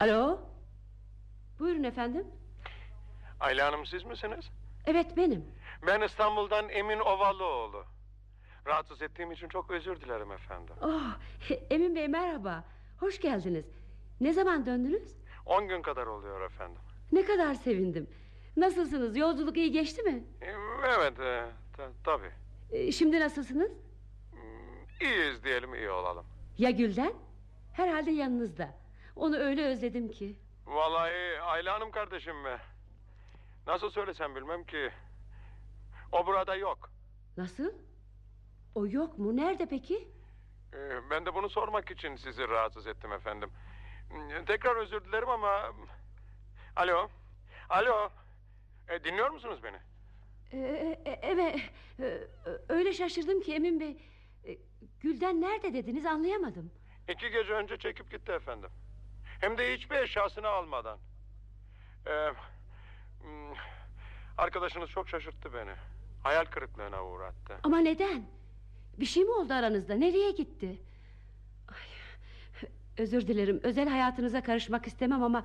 [0.00, 0.51] Alo
[1.62, 2.26] Buyurun efendim
[3.40, 4.44] Ayla Hanım siz misiniz?
[4.86, 5.44] Evet benim
[5.86, 7.84] Ben İstanbul'dan Emin Ovalıoğlu.
[8.66, 10.74] Rahatsız ettiğim için çok özür dilerim efendim.
[10.82, 11.16] oh,
[11.70, 12.64] Emin Bey merhaba
[13.00, 13.64] Hoş geldiniz
[14.20, 16.80] Ne zaman döndünüz 10 gün kadar oluyor efendim.
[17.12, 18.10] Ne kadar sevindim
[18.56, 20.24] Nasılsınız yolculuk iyi geçti mi
[20.98, 21.46] Evet e,
[21.76, 22.30] ta- tabii.
[22.72, 23.70] Ee, Şimdi nasılsınız
[24.32, 26.26] Hmm, İyiyiz diyelim iyi olalım.
[26.58, 27.12] Ya Gülden
[27.72, 28.74] Herhalde yanınızda
[29.16, 32.58] Onu öyle özledim ki Vallahi Ayla Hanım kardeşim mi?
[33.66, 34.90] Nasıl söylesem bilmem ki.
[36.12, 36.90] O burada yok.
[37.36, 37.72] Nasıl
[38.74, 40.08] O yok mu nerede peki
[40.74, 43.50] Ee, Ben de bunu sormak için sizi rahatsız ettim efendim.
[44.10, 45.72] Hmm, Tekrar özür dilerim ama...
[46.76, 47.08] Alo.
[47.68, 48.10] Alo.
[48.88, 49.76] E, dinliyor musunuz beni?
[50.52, 50.58] Ee,
[51.06, 51.60] e- evet
[52.00, 52.18] Ee,
[52.68, 53.96] Öyle şaşırdım ki Emin Bey
[55.00, 56.70] Gülden nerede dediniz anlayamadım
[57.08, 58.70] İki gece önce çekip gitti efendim.
[59.42, 60.98] Hem de hiçbir eşyasını almadan.
[62.06, 62.10] Ee,
[63.22, 63.54] hmm,
[64.38, 65.70] arkadaşınız çok şaşırttı beni.
[66.22, 67.56] Hayal kırıklığına uğrattı.
[67.62, 68.26] Ama neden
[68.98, 70.82] Bir şey mi oldu aranızda nereye gitti
[71.68, 71.76] Ay,
[72.98, 75.44] Özür dilerim özel hayatınıza karışmak istemem ama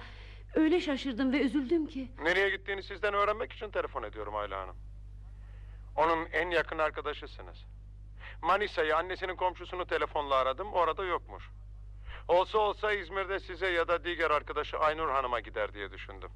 [0.56, 4.76] Öyle şaşırdım ve üzüldüm ki Nereye gittiğini sizden öğrenmek için telefon ediyorum Ayla Hanım.
[5.96, 7.66] Onun en yakın arkadaşısınız.
[8.42, 10.74] Manisa'yı annesinin komşusunu telefonla aradım.
[10.74, 11.50] Orada yokmuş.
[12.28, 16.32] Olsa olsa İzmir'de size ya da diğer arkadaşı Aynur Hanım'a gider diye düşündüm.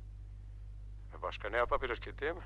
[1.18, 2.44] E Başka ne yapabilir ki değil mi?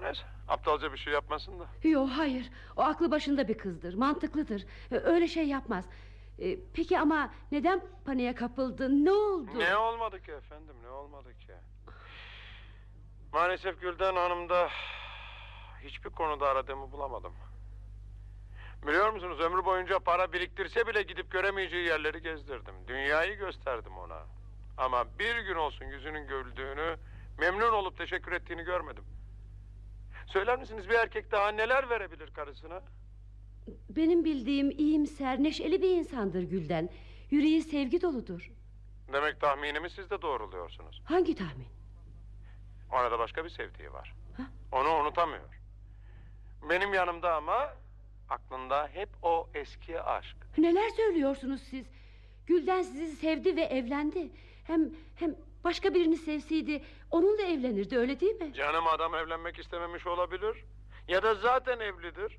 [0.00, 1.88] Neyse aptalca bir şey yapmasın da.
[1.88, 5.84] Yok hayır o aklı başında bir kızdır mantıklıdır Ee, Öyle şey yapmaz
[6.38, 11.52] Ee, Peki ama neden paniğe kapıldı ne oldu Ne olmadı ki efendim ne olmadı ki?
[13.32, 14.68] Maalesef Gülden Hanım'da
[15.84, 17.32] hiçbir konuda aradığımı bulamadım.
[18.86, 22.74] Biliyor musunuz ömrü boyunca para biriktirse bile gidip göremeyeceği yerleri gezdirdim.
[22.88, 24.22] Dünyayı gösterdim ona.
[24.78, 26.96] Ama bir gün olsun yüzünün güldüğünü,
[27.38, 29.04] memnun olup teşekkür ettiğini görmedim.
[30.26, 32.82] Söyler misiniz bir erkek daha neler verebilir karısına?
[33.90, 36.88] Benim bildiğim iyimser neşeli bir insandır Gülden
[37.30, 38.50] Yüreği sevgi doludur
[39.12, 41.02] Demek tahminimi siz de doğruluyorsunuz.
[41.04, 41.66] Hangi tahmin
[42.92, 44.14] Ona da başka bir sevdiği var.
[44.36, 44.42] Ha?
[44.72, 45.60] Onu unutamıyor.
[46.70, 47.74] Benim yanımda ama
[48.28, 50.36] aklında hep o eski aşk.
[50.58, 51.86] Neler söylüyorsunuz siz
[52.46, 54.30] Gülden sizi sevdi ve evlendi
[54.64, 55.34] Hem hem
[55.64, 60.64] başka birini sevseydi Onunla evlenirdi öyle değil mi Canım adam evlenmek istememiş olabilir.
[61.08, 62.38] Ya da zaten evlidir.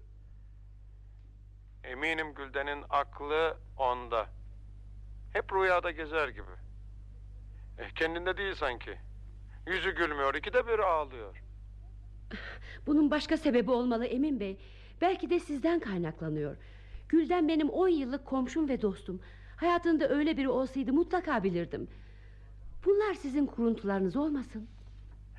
[1.83, 4.27] Eminim Gülden'in aklı onda.
[5.33, 6.51] Hep rüyada gezer gibi.
[7.79, 8.97] Eh, kendinde değil sanki.
[9.67, 11.43] Yüzü gülmüyor, ikide bir ağlıyor.
[12.87, 14.57] Bunun başka sebebi olmalı Emin Bey
[15.01, 16.57] Belki de sizden kaynaklanıyor
[17.09, 19.21] Gülden benim on yıllık komşum ve dostum
[19.57, 21.87] Hayatında öyle biri olsaydı mutlaka bilirdim
[22.85, 24.67] Bunlar sizin kuruntularınız olmasın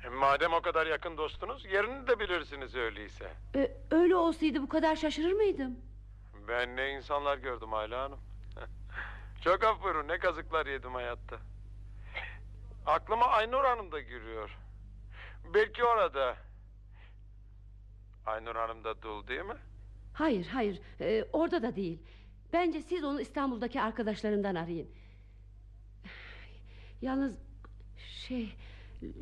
[0.05, 3.27] E, madem o kadar yakın dostunuz, yerini de bilirsiniz öyleyse.
[3.55, 5.75] Ee, Öyle olsaydı bu kadar şaşırır mıydım
[6.47, 8.19] Ben ne insanlar gördüm Ayla Hanım.
[9.43, 11.37] Çok af buyurun ne kazıklar yedim hayatta.
[12.85, 14.57] Aklıma Aynur Hanım da giriyor.
[15.53, 16.35] Belki orada.
[18.29, 19.55] Aynur Hanım da dul değil mi?
[20.13, 21.99] Hayır hayır Ee, orada da değil
[22.53, 24.89] Bence siz onu İstanbul'daki arkadaşlarından arayın
[27.01, 27.37] Yalnız
[27.97, 28.55] şey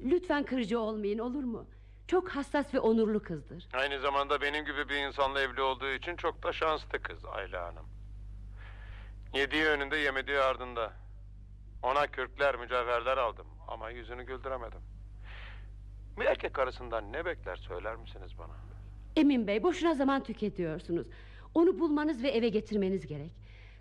[0.06, 1.68] Lütfen kırıcı olmayın olur mu
[2.08, 6.44] Çok hassas ve onurlu kızdır Aynı zamanda benim gibi bir insanla evli olduğu için çok
[6.44, 7.86] da şanslı kız Ayla Hanım.
[9.34, 10.94] Yediği önünde yemediği ardında.
[11.84, 14.82] Ona kürkler mücevherler aldım ama yüzünü güldüremedim.
[16.20, 18.67] Bir erkek karısından ne bekler söyler misiniz bana?
[19.18, 21.08] Emin Bey boşuna zaman tüketiyorsunuz
[21.54, 23.32] Onu bulmanız ve eve getirmeniz gerek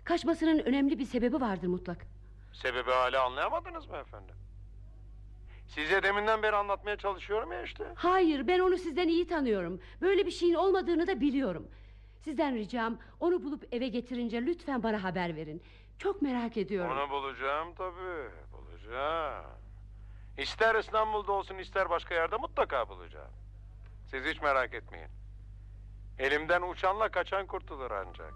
[0.03, 2.05] Kaçmasının önemli bir sebebi vardır mutlak
[2.53, 4.35] Sebebi hala anlayamadınız mı efendim?
[5.67, 7.83] Size deminden beri anlatmaya çalışıyorum ya işte.
[7.95, 11.67] Hayır ben onu sizden iyi tanıyorum Böyle bir şeyin olmadığını da biliyorum
[12.23, 15.61] Sizden ricam onu bulup eve getirince lütfen bana haber verin
[15.97, 16.91] Çok merak ediyorum.
[16.97, 18.29] Onu bulacağım tabii.
[18.53, 19.45] Bulacağım.
[20.37, 23.31] İster İstanbul'da olsun ister başka yerde mutlaka bulacağım.
[24.11, 25.07] Siz hiç merak etmeyin.
[26.19, 28.33] Elimden uçanla kaçan kurtulur ancak.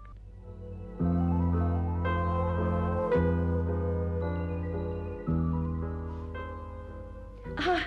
[7.68, 7.80] Ah,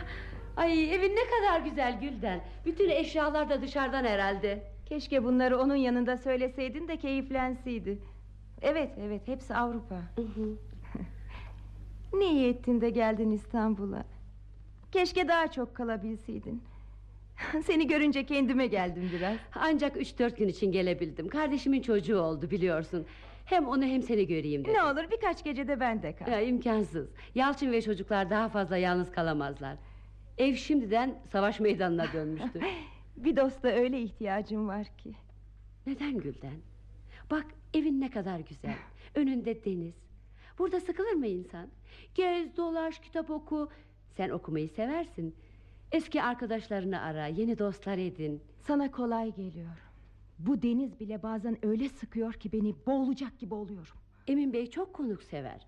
[0.57, 2.41] ay evin ne kadar güzel Gülden.
[2.65, 4.71] Bütün eşyalar da dışarıdan herhalde.
[4.85, 7.97] Keşke bunları onun yanında söyleseydin de keyiflenseydi.
[8.61, 10.01] Evet evet hepsi Avrupa.
[12.13, 14.05] ne iyi ettin de geldin İstanbul'a.
[14.91, 16.63] Keşke daha çok kalabilseydin.
[17.65, 19.37] Seni görünce kendime geldim biraz.
[19.55, 21.27] Ancak üç dört gün için gelebildim.
[21.27, 23.05] Kardeşimin çocuğu oldu biliyorsun.
[23.45, 24.73] Hem onu hem seni göreyim dedim.
[24.73, 26.31] Ne olur birkaç gecede bende kal.
[26.31, 27.09] Ya, imkansız.
[27.35, 29.77] Yalçın ve çocuklar daha fazla yalnız kalamazlar.
[30.37, 32.61] Ev şimdiden savaş meydanına dönmüştü.
[33.17, 35.13] Bir dosta öyle ihtiyacım var ki.
[35.87, 36.57] Neden Gülden?
[37.31, 38.75] Bak evin ne kadar güzel.
[39.15, 39.93] Önünde deniz.
[40.59, 41.67] Burada sıkılır mı insan?
[42.15, 43.69] Gez, dolaş, kitap oku.
[44.17, 45.35] Sen okumayı seversin.
[45.95, 48.41] Eski arkadaşlarını ara, yeni dostlar edin.
[48.59, 49.83] Sana kolay geliyor.
[50.39, 53.93] Bu deniz bile bazen öyle sıkıyor ki beni boğulacak gibi oluyorum.
[54.27, 55.67] Emin Bey çok konuk sever.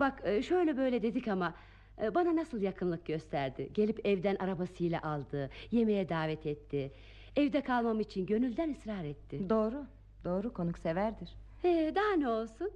[0.00, 1.54] Bak e, şöyle böyle dedik ama
[2.02, 3.70] e, bana nasıl yakınlık gösterdi.
[3.74, 6.92] Gelip evden arabasıyla aldı, yemeğe davet etti.
[7.36, 9.50] Evde kalmam için gönülden ısrar etti.
[9.50, 9.86] Doğru,
[10.24, 11.36] doğru konuk severdir.
[11.62, 12.70] He, daha ne olsun?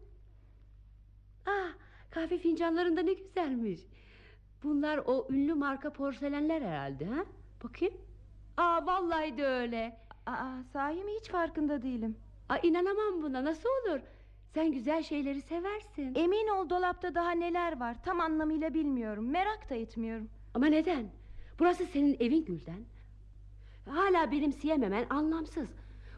[1.46, 1.72] Ah,
[2.10, 3.80] kahve fincanlarında ne güzelmiş.
[4.62, 7.24] Bunlar o ünlü marka porselenler herhalde ha?
[7.64, 7.94] Bakayım.
[8.56, 9.96] Aa vallahi de öyle.
[10.26, 12.16] Aa, sahi mi hiç farkında değilim.
[12.48, 14.00] Aa, inanamam buna nasıl olur?
[14.54, 16.14] Sen güzel şeyleri seversin.
[16.14, 19.30] Emin ol dolapta daha neler var tam anlamıyla bilmiyorum.
[19.30, 20.28] Merak da etmiyorum.
[20.54, 21.06] Ama neden?
[21.58, 22.80] Burası senin evin Gülden.
[23.88, 25.68] Hala benimseyememen anlamsız.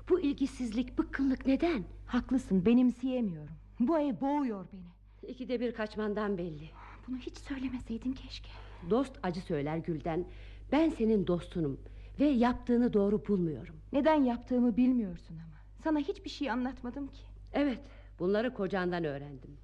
[0.09, 1.85] Bu ilgisizlik, bıkkınlık neden?
[2.07, 3.55] Haklısın benimseyemiyorum.
[3.81, 5.31] Bu ev boğuyor beni.
[5.31, 6.71] İkide bir kaçmandan belli.
[7.09, 8.49] Bunu hiç söylemeseydin keşke.
[8.91, 10.25] Dost acı söyler Gülden.
[10.73, 11.81] Ben senin dostunum
[12.21, 13.75] ve yaptığını doğru bulmuyorum.
[13.93, 15.55] Neden yaptığımı bilmiyorsun ama.
[15.85, 17.23] Sana hiçbir şey anlatmadım ki.
[17.53, 17.81] Evet,
[18.19, 19.57] bunları kocandan öğrendim.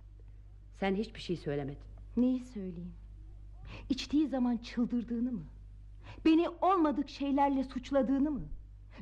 [0.81, 1.83] Sen hiçbir şey söylemedin.
[2.17, 2.93] Neyi söyleyeyim?
[3.89, 5.45] İçtiği zaman çıldırdığını mı?
[6.25, 8.49] Beni olmadık şeylerle suçladığını mı?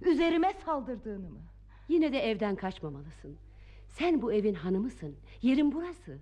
[0.06, 1.40] Üzerime saldırdığını mı?
[1.88, 3.36] Yine de evden kaçmamalısın.
[3.88, 5.16] Sen bu evin hanımısın.
[5.42, 6.18] Yerin burası.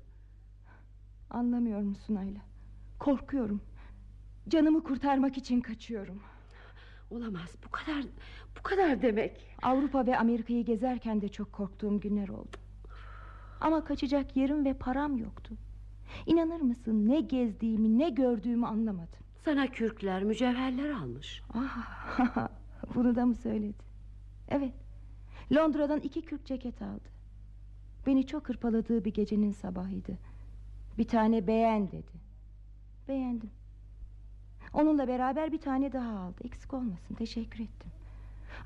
[1.30, 2.40] Anlamıyor musun Ayla?
[2.98, 3.60] Korkuyorum.
[4.48, 6.20] Canımı kurtarmak için kaçıyorum.
[7.10, 7.54] Olamaz.
[7.66, 8.04] Bu kadar
[8.58, 9.46] bu kadar demek.
[9.62, 12.56] Avrupa ve Amerika'yı gezerken de çok korktuğum günler oldu.
[13.60, 15.54] Ama kaçacak yerim ve param yoktu.
[16.26, 19.18] İnanır mısın ne gezdiğimi ne gördüğümü anlamadım.
[19.44, 21.42] Sana kürkler, mücevherler almış.
[21.54, 22.48] Ah,
[22.94, 23.84] bunu da mı söyledi?
[24.48, 24.74] Evet.
[25.54, 27.08] Londra'dan iki kürk ceket aldı.
[28.06, 30.18] Beni çok hırpaladığı bir gecenin sabahıydı.
[30.98, 32.12] Bir tane beğen dedi.
[33.08, 33.50] Beğendim.
[34.72, 36.36] Onunla beraber bir tane daha aldı.
[36.44, 37.90] Eksik olmasın teşekkür ettim.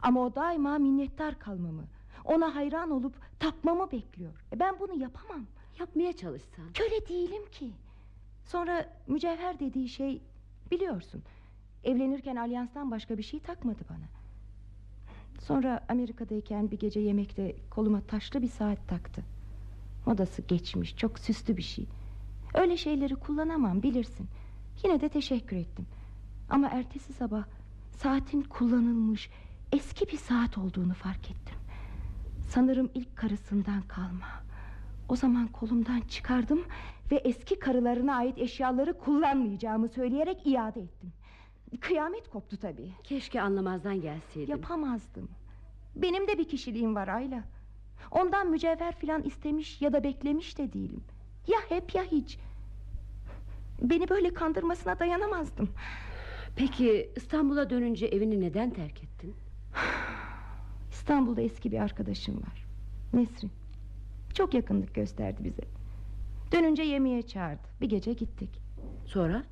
[0.03, 1.85] Ama o daima minnettar kalmamı,
[2.25, 4.45] ona hayran olup tapmamı bekliyor.
[4.53, 5.47] E ben bunu yapamam.
[5.81, 6.73] Yapmaya çalışsan.
[6.75, 7.71] Köle değilim ki.
[8.45, 10.23] Sonra mücevher dediği şey
[10.71, 11.23] biliyorsun.
[11.85, 14.09] Evlenirken alyanstan başka bir şey takmadı bana.
[15.40, 19.25] Sonra Amerika'dayken bir gece yemekte koluma taşlı bir saat taktı.
[20.07, 21.87] Modası geçmiş, çok süslü bir şey.
[22.55, 24.29] Öyle şeyleri kullanamam bilirsin.
[24.85, 25.87] Yine de teşekkür ettim.
[26.51, 27.45] Ama ertesi sabah
[27.97, 29.31] saatin kullanılmış,
[29.73, 31.57] eski bir saat olduğunu fark ettim.
[32.49, 34.43] Sanırım ilk karısından kalma.
[35.09, 36.65] O zaman kolumdan çıkardım
[37.11, 41.13] ve eski karılarına ait eşyaları kullanmayacağımı söyleyerek iade ettim.
[41.81, 42.93] Kıyamet koptu tabii.
[43.05, 44.51] Keşke anlamazdan gelseydin.
[44.51, 45.29] Yapamazdım.
[45.97, 47.45] Benim de bir kişiliğim var Ayla.
[48.11, 51.05] Ondan mücevher filan istemiş ya da beklemiş de değilim.
[51.48, 52.38] Ya hep ya hiç.
[53.82, 55.68] Beni böyle kandırmasına dayanamazdım.
[56.57, 59.34] Peki İstanbul'a dönünce evini neden terk ettin?
[60.91, 62.66] İstanbul'da eski bir arkadaşım var.
[63.12, 63.51] Nesrin.
[64.34, 65.62] Çok yakınlık gösterdi bize.
[66.53, 67.68] Dönünce yemeğe çağırdı.
[67.80, 68.51] Bir gece gittik.
[69.07, 69.43] Sonra?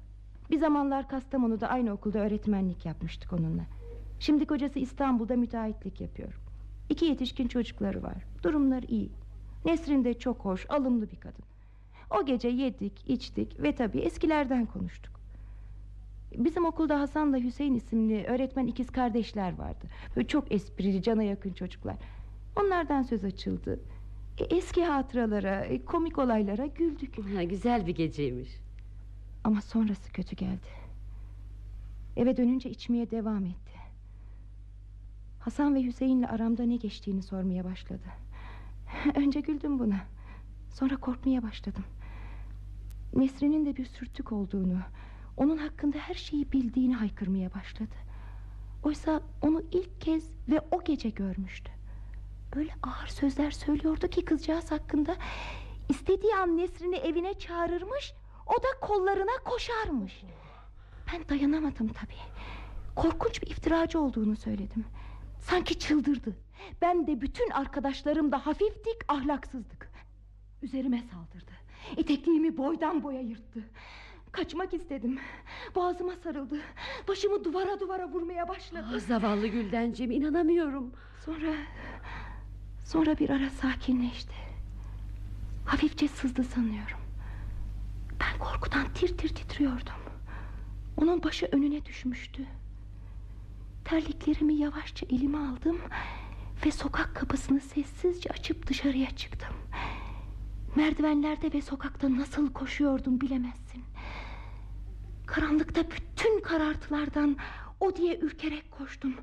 [0.51, 3.63] Bir zamanlar Kastamonu'da aynı okulda öğretmenlik yapmıştık onunla.
[4.21, 6.41] Şimdi kocası İstanbul'da müteahhitlik yapıyor.
[6.89, 8.25] İki yetişkin çocukları var.
[8.43, 9.11] Durumları iyi.
[9.65, 11.45] Nesrin de çok hoş, alımlı bir kadın.
[12.11, 15.19] O gece yedik, içtik ve tabii eskilerden konuştuk.
[16.37, 19.87] Bizim okulda Hasan'la Hüseyin isimli öğretmen ikiz kardeşler vardı.
[20.17, 21.97] Böyle çok esprili, cana yakın çocuklar.
[22.57, 23.81] Onlardan söz açıldı.
[24.39, 27.37] E, Eski hatıralara, e, komik olaylara güldük.
[27.37, 28.49] Ha, güzel bir geceymiş.
[29.45, 30.67] Ama sonrası kötü geldi.
[32.17, 33.79] Eve dönünce içmeye devam etti.
[35.41, 38.09] Hasan ve Hüseyin'le aramda ne geçtiğini sormaya başladı.
[39.17, 40.01] Önce güldüm buna.
[40.71, 41.85] Sonra korkmaya başladım.
[43.15, 44.79] Nesrin'in de bir sürtük olduğunu,
[45.37, 47.95] onun hakkında her şeyi bildiğini haykırmaya başladı.
[48.83, 51.71] Oysa onu ilk kez ve o gece görmüştü.
[52.57, 55.17] Öyle ağır sözler söylüyordu ki kızcağız hakkında
[55.89, 58.15] istediği an Nesrin'i evine çağırırmış,
[58.47, 60.23] o da kollarına koşarmış.
[61.13, 62.23] Ben dayanamadım tabii.
[62.97, 64.85] Korkunç bir iftiracı olduğunu söyledim.
[65.41, 66.37] Sanki çıldırdı.
[66.83, 69.91] Ben de bütün arkadaşlarım da hafiftik, ahlaksızdık.
[70.63, 71.53] Üzerime saldırdı.
[71.97, 73.61] İtekliğimi boydan boya yırttı.
[74.33, 75.19] Kaçmak istedim.
[75.75, 76.61] Boğazıma sarıldı.
[77.09, 78.87] Başımı duvara duvara vurmaya başladı.
[78.95, 80.93] Ah, zavallı Güldencim inanamıyorum.
[81.25, 81.55] Sonra
[82.85, 84.35] sonra bir ara sakinleşti.
[85.67, 86.99] Hafifçe sızdı sanıyorum.
[88.21, 89.95] Ben korkudan tir tir titriyordum.
[90.97, 92.43] Onun başı önüne düşmüştü.
[93.85, 95.79] Terliklerimi yavaşça elime aldım
[96.67, 99.55] ve sokak kapısını sessizce açıp dışarıya çıktım.
[100.79, 103.85] Merdivenlerde ve sokakta nasıl koşuyordum bilemezsin.
[105.27, 107.37] Karanlıkta bütün karartılardan
[107.81, 109.15] o diye ürkerek koştum.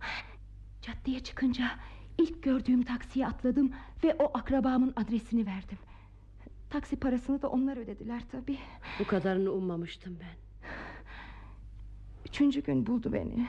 [0.81, 1.71] Caddeye çıkınca
[2.17, 3.71] ilk gördüğüm taksiye atladım
[4.03, 5.77] ve o akrabamın adresini verdim.
[6.69, 8.59] Taksi parasını da onlar ödediler tabii.
[8.99, 10.67] Bu kadarını ummamıştım ben.
[12.25, 13.47] Üçüncü gün buldu beni.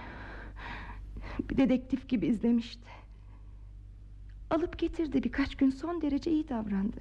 [1.51, 2.91] Bir dedektif gibi izlemişti.
[4.51, 7.01] Alıp getirdi birkaç gün son derece iyi davrandı.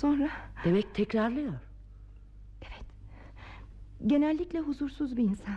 [0.00, 0.30] Sonra
[0.64, 1.52] Demek tekrarlıyor.
[4.06, 5.56] genellikle huzursuz bir insan.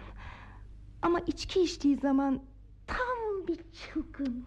[1.02, 2.44] Ama içki içtiği zaman
[2.88, 4.46] tam bir çılgın.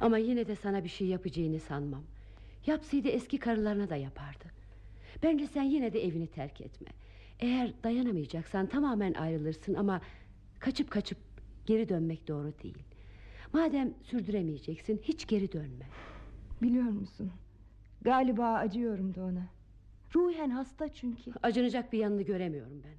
[0.00, 2.02] Ama yine de sana bir şey yapacağını sanmam.
[2.66, 4.44] Yapsaydı eski karılarına da yapardı.
[5.22, 6.88] Bence sen yine de evini terk etme.
[7.40, 10.00] Eğer dayanamayacaksan tamamen ayrılırsın ama
[10.58, 11.18] kaçıp kaçıp
[11.66, 12.78] geri dönmek doğru değil.
[13.52, 15.86] Madem sürdüremeyeceksin hiç geri dönme.
[16.62, 17.32] Biliyor musun?
[18.02, 19.46] Galiba acıyorum da ona.
[20.14, 21.32] Ruhen hasta çünkü.
[21.42, 22.94] Acınacak bir yanını göremiyorum ben.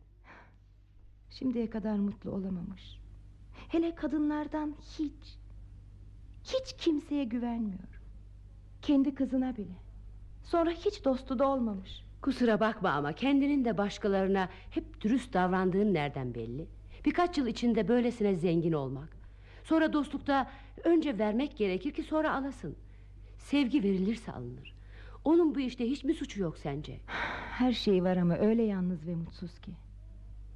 [1.30, 3.00] Şimdiye kadar mutlu olamamış.
[3.68, 5.38] Hele kadınlardan hiç.
[6.44, 8.02] Hiç kimseye güvenmiyor.
[8.82, 9.76] Kendi kızına bile.
[10.44, 12.04] Sonra hiç dostu da olmamış.
[12.22, 16.68] Kusura bakma ama kendinin de başkalarına hep dürüst davrandığın nereden belli?
[17.06, 19.10] Birkaç yıl içinde böylesine zengin olmak.
[19.64, 20.52] Sonra dostlukta
[20.84, 22.76] önce vermek gerekir ki sonra alasın.
[23.38, 24.74] Sevgi verilirse alınır.
[25.26, 27.00] Onun bu işte hiç mi suçu yok sence?
[27.52, 29.72] Her şey var ama öyle yalnız ve mutsuz ki.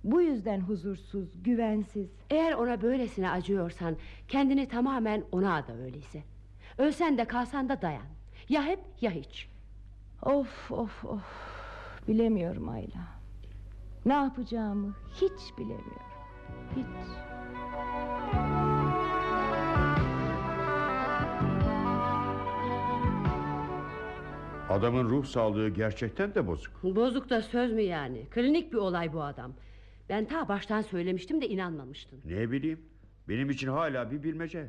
[0.04, 2.10] Bu yüzden huzursuz, güvensiz.
[2.30, 3.96] Eğer ona böylesine acıyorsan
[4.28, 6.24] kendini tamamen ona ada öyleyse.
[6.78, 8.06] Ölsen de kalsan da dayan.
[8.50, 9.50] Ya hep ya hiç.
[10.24, 11.24] Of of of.
[12.08, 13.08] Bilemiyorum Ayla.
[14.06, 16.02] Ne yapacağımı hiç bilemiyorum.
[16.76, 17.08] Hiç.
[24.70, 26.84] Adamın ruh sağlığı gerçekten de bozuk.
[26.84, 28.26] Bozuk da söz mü yani?
[28.32, 29.54] Klinik bir olay bu adam.
[30.10, 32.20] Ben ta baştan söylemiştim de inanmamıştın.
[32.26, 32.80] Ne bileyim.
[33.30, 34.68] Benim için hala bir bilmece.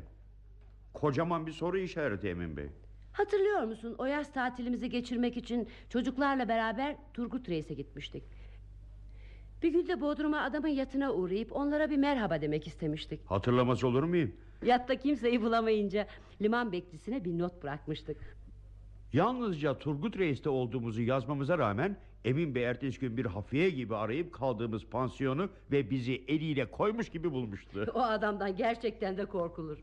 [0.93, 2.67] Kocaman bir soru işareti Emin Bey.
[3.13, 3.95] Hatırlıyor musun?
[3.97, 8.23] O yaz tatilimizi geçirmek için çocuklarla beraber Turgut Reis'e gitmiştik.
[9.63, 13.19] Bir gün de Bodrum'a adamın yatına uğrayıp onlara bir merhaba demek istemiştik.
[13.25, 14.31] Hatırlamaz olur muyum?
[14.65, 16.07] Yatta kimseyi bulamayınca
[16.41, 18.17] liman bekçisine bir not bırakmıştık.
[19.13, 24.85] Yalnızca Turgut Reis'te olduğumuzu yazmamıza rağmen Emin Bey ertesi gün bir hafiye gibi arayıp kaldığımız
[24.85, 27.91] pansiyonu ve bizi eliyle koymuş gibi bulmuştu.
[27.93, 29.77] O adamdan gerçekten de korkulur.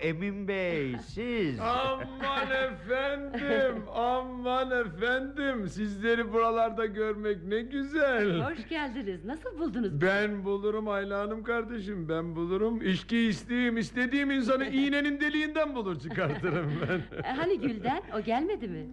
[0.00, 1.60] Emin Bey siz.
[1.60, 5.68] Aman efendim, aman efendim.
[5.68, 8.40] Sizleri buralarda görmek ne güzel.
[8.40, 9.24] Hoş geldiniz.
[9.24, 10.00] Nasıl buldunuz?
[10.02, 12.82] Ben bulurum Ayla Hanım kardeşim, ben bulurum.
[12.82, 17.18] İçki isteyeyim, istediğim insanı iğnenin deliğinden bulur çıkartırım ben.
[17.24, 18.02] E, Hani Gülden?
[18.16, 18.86] O gelmedi mi?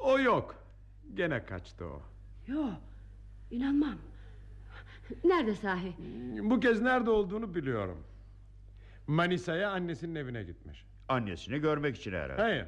[0.00, 0.54] O yok.
[1.14, 2.02] Gene kaçtı o.
[2.52, 2.70] Yok.
[3.50, 3.94] İnanmam.
[5.24, 5.92] Nerede sahi?
[6.42, 7.98] Bu kez nerede olduğunu biliyorum.
[9.08, 10.84] Manisa'ya annesinin evine gitmiş.
[11.08, 12.42] Annesini görmek için herhalde.
[12.42, 12.66] Hayır.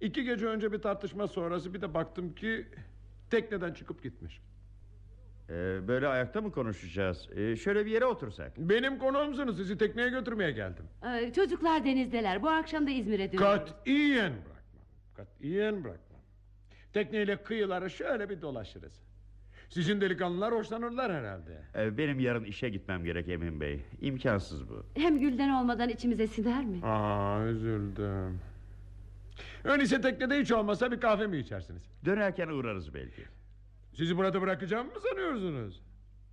[0.00, 2.66] İki gece önce bir tartışma sonrası bir de baktım ki
[3.30, 4.40] tekneden çıkıp gitmiş.
[5.50, 5.52] Ee,
[5.88, 7.28] böyle ayakta mı konuşacağız?
[7.36, 8.58] Ee, şöyle bir yere otursak.
[8.58, 10.84] Benim konuğumsunuz sizi tekneye götürmeye geldim.
[11.06, 12.42] Ee, çocuklar denizdeler.
[12.42, 13.68] Bu akşam da İzmir'e dönüyoruz.
[13.68, 14.84] Katiyen bırakmam.
[15.16, 16.20] Katiyen bırakmam.
[16.92, 19.05] Tekneyle kıyıları şöyle bir dolaşırız.
[19.68, 21.62] Sizin delikanlılar hoşlanırlar herhalde.
[21.74, 23.80] Ee, benim yarın işe gitmem gerek Emin Bey.
[24.00, 24.86] İmkansız bu.
[24.94, 26.80] Hem Gülden olmadan içimize siner mi?
[26.84, 28.40] Aa üzüldüm.
[29.64, 31.82] Öyleyse teknede hiç olmasa bir kahve mi içersiniz?
[32.04, 33.22] Dönerken uğrarız belki.
[33.94, 35.82] Sizi burada bırakacağım mı sanıyorsunuz?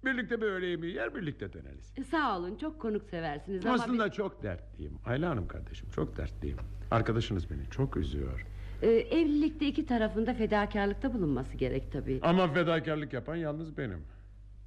[0.05, 1.93] Birlikte bir öğle yemeği yer birlikte döneriz.
[1.97, 3.75] E, Sağ olun çok konukseversiniz ama...
[3.75, 4.97] Aslında çok dertliyim.
[5.05, 6.57] Ayla Hanım kardeşim çok dertliyim.
[6.91, 8.45] Arkadaşınız beni çok üzüyor.
[8.83, 12.19] Bir- e, evlilikte iki tarafında fedakarlıkta bulunması gerek tabii.
[12.23, 13.99] Ama fedakarlık yapan yalnız benim.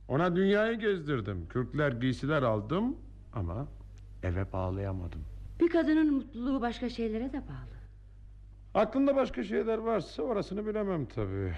[0.08, 1.48] Ona dünyayı gezdirdim.
[1.48, 2.96] Kürkler giysiler aldım
[3.32, 3.68] ama
[4.22, 5.20] eve bağlayamadım.
[5.60, 7.76] Bir kadının mutluluğu başka şeylere de bağlı.
[8.74, 11.52] Aklında başka şeyler varsa orasını bilemem tabii.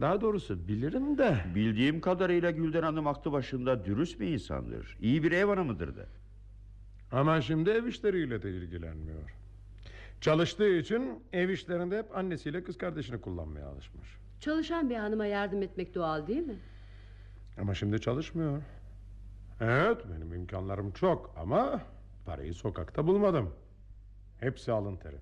[0.00, 1.36] Daha doğrusu bilirim de.
[1.54, 4.96] Bildiğim kadarıyla Gülden Hanım aklı başında dürüst bir insandır.
[5.00, 6.06] İyi bir ev hanımıdır da.
[7.12, 9.34] Ama şimdi ev işleriyle de ilgilenmiyor.
[10.20, 14.08] Çalıştığı için ev işlerinde hep annesiyle kız kardeşini kullanmaya alışmış.
[14.40, 16.56] Çalışan bir hanıma yardım etmek doğal değil mi?
[17.60, 18.62] Ama şimdi çalışmıyor.
[19.60, 21.80] Evet benim imkanlarım çok ama
[22.26, 23.54] parayı sokakta bulmadım.
[24.40, 25.16] Hepsi alın teri.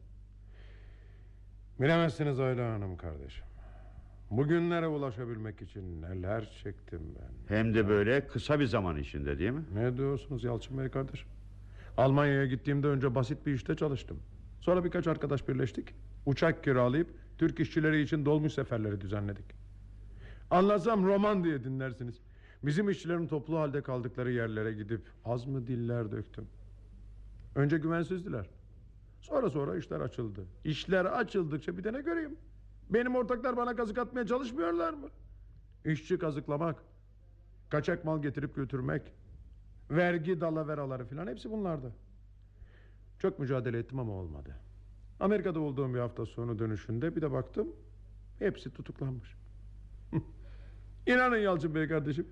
[1.80, 3.44] Bilemezsiniz Ayla Hanım kardeşim.
[4.30, 7.56] Bugünlere ulaşabilmek için neler çektim ben.
[7.56, 9.64] Hem de böyle kısa bir zaman içinde değil mi?
[9.74, 11.28] Ne diyorsunuz Yalçın Bey kardeşim?
[11.96, 14.20] Almanya'ya gittiğimde önce basit bir işte çalıştım.
[14.64, 15.94] Sonra birkaç arkadaş birleştik.
[16.26, 17.08] Uçak kiralayıp
[17.38, 19.44] Türk işçileri için dolmuş seferleri düzenledik.
[20.50, 22.20] Anlatsam roman diye dinlersiniz.
[22.62, 26.46] Bizim işçilerin toplu halde kaldıkları yerlere gidip az mı diller döktüm.
[27.54, 28.46] Önce güvensizdiler.
[29.20, 30.44] Sonra sonra işler açıldı.
[30.64, 32.36] İşler açıldıkça bir de ne göreyim?
[32.90, 35.08] Benim ortaklar bana kazık atmaya çalışmıyorlar mı?
[35.84, 36.76] İşçi kazıklamak,
[37.70, 39.02] kaçak mal getirip götürmek,
[39.90, 41.92] vergi dalaveraları filan hepsi bunlardı.
[43.18, 44.56] Çok mücadele ettim ama olmadı.
[45.20, 47.68] Amerika'da olduğum bir hafta sonu dönüşünde bir de baktım
[48.38, 49.36] hepsi tutuklanmış.
[51.06, 52.26] İnanın Yalçın Bey kardeşim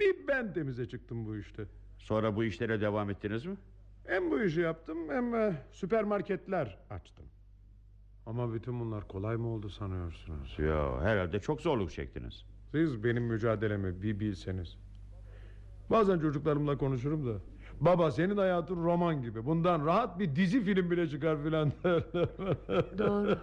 [0.00, 1.64] bir ben temize çıktım bu işte.
[1.98, 3.56] Sonra bu işlere devam ettiniz mi?
[4.06, 7.24] Hem bu işi yaptım hem e, süpermarketler açtım.
[8.26, 10.54] Ama bütün bunlar kolay mı oldu sanıyorsunuz?
[10.58, 12.44] Yo, herhalde çok zorluk çektiniz.
[12.72, 14.76] Siz benim mücadelemi bir bilseniz.
[15.90, 17.40] Bazen çocuklarımla konuşurum da.
[17.80, 19.46] Baba senin hayatın roman gibi.
[19.46, 21.72] Bundan rahat bir dizi film bile çıkar filan.
[22.98, 23.38] Doğru.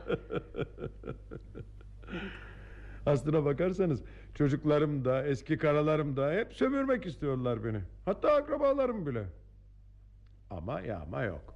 [3.05, 4.03] Aslına bakarsanız
[4.35, 7.79] çocuklarım da eski karalarım da hep sömürmek istiyorlar beni.
[8.05, 9.23] Hatta akrabalarım bile.
[10.49, 11.55] Ama yağma yok.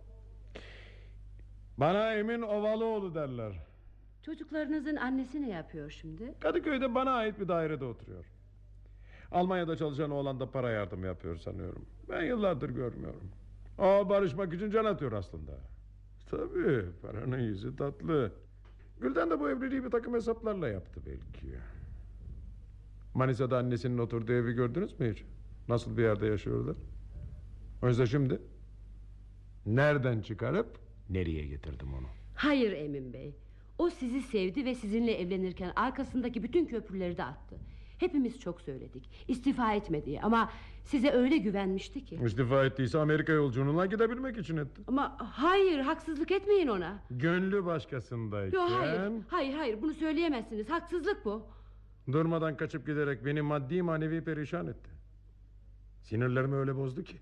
[1.77, 3.53] Bana Emin Ovalıoğlu derler.
[4.21, 6.33] Çocuklarınızın annesi ne yapıyor şimdi?
[6.39, 8.25] Kadıköy'de bana ait bir dairede oturuyor.
[9.31, 11.85] Almanya'da çalışan oğlan da para yardımı yapıyor sanıyorum.
[12.09, 13.31] Ben yıllardır görmüyorum.
[13.77, 15.51] O barışmak için can atıyor aslında.
[16.29, 18.31] Tabii paranın yüzü tatlı.
[19.01, 21.57] Gülden de bu evliliği bir takım hesaplarla yaptı belki.
[23.13, 25.23] Manisa'da annesinin oturduğu evi gördünüz mü hiç?
[25.69, 26.75] Nasıl bir yerde yaşıyorlar?
[27.83, 28.41] Oysa şimdi
[29.65, 32.07] nereden çıkarıp nereye getirdim onu?
[32.35, 33.35] Hayır Emin Bey.
[33.77, 37.55] O sizi sevdi ve sizinle evlenirken arkasındaki bütün köprüleri de attı.
[37.97, 39.09] Hepimiz çok söyledik.
[39.27, 40.51] İstifa etme diye ama
[40.83, 42.19] size öyle güvenmişti ki.
[42.25, 44.81] İstifa ettiyse Amerika yolculuğuna gidebilmek için etti.
[44.87, 46.99] Ama hayır haksızlık etmeyin ona.
[47.11, 48.59] Gönlü başkasındayken...
[48.59, 49.11] Yok hayır.
[49.27, 50.69] Hayır hayır bunu söyleyemezsiniz.
[50.69, 51.43] Haksızlık bu.
[52.11, 54.89] Durmadan kaçıp giderek beni maddi manevi perişan etti.
[56.01, 57.17] Sinirlerimi öyle bozdu ki.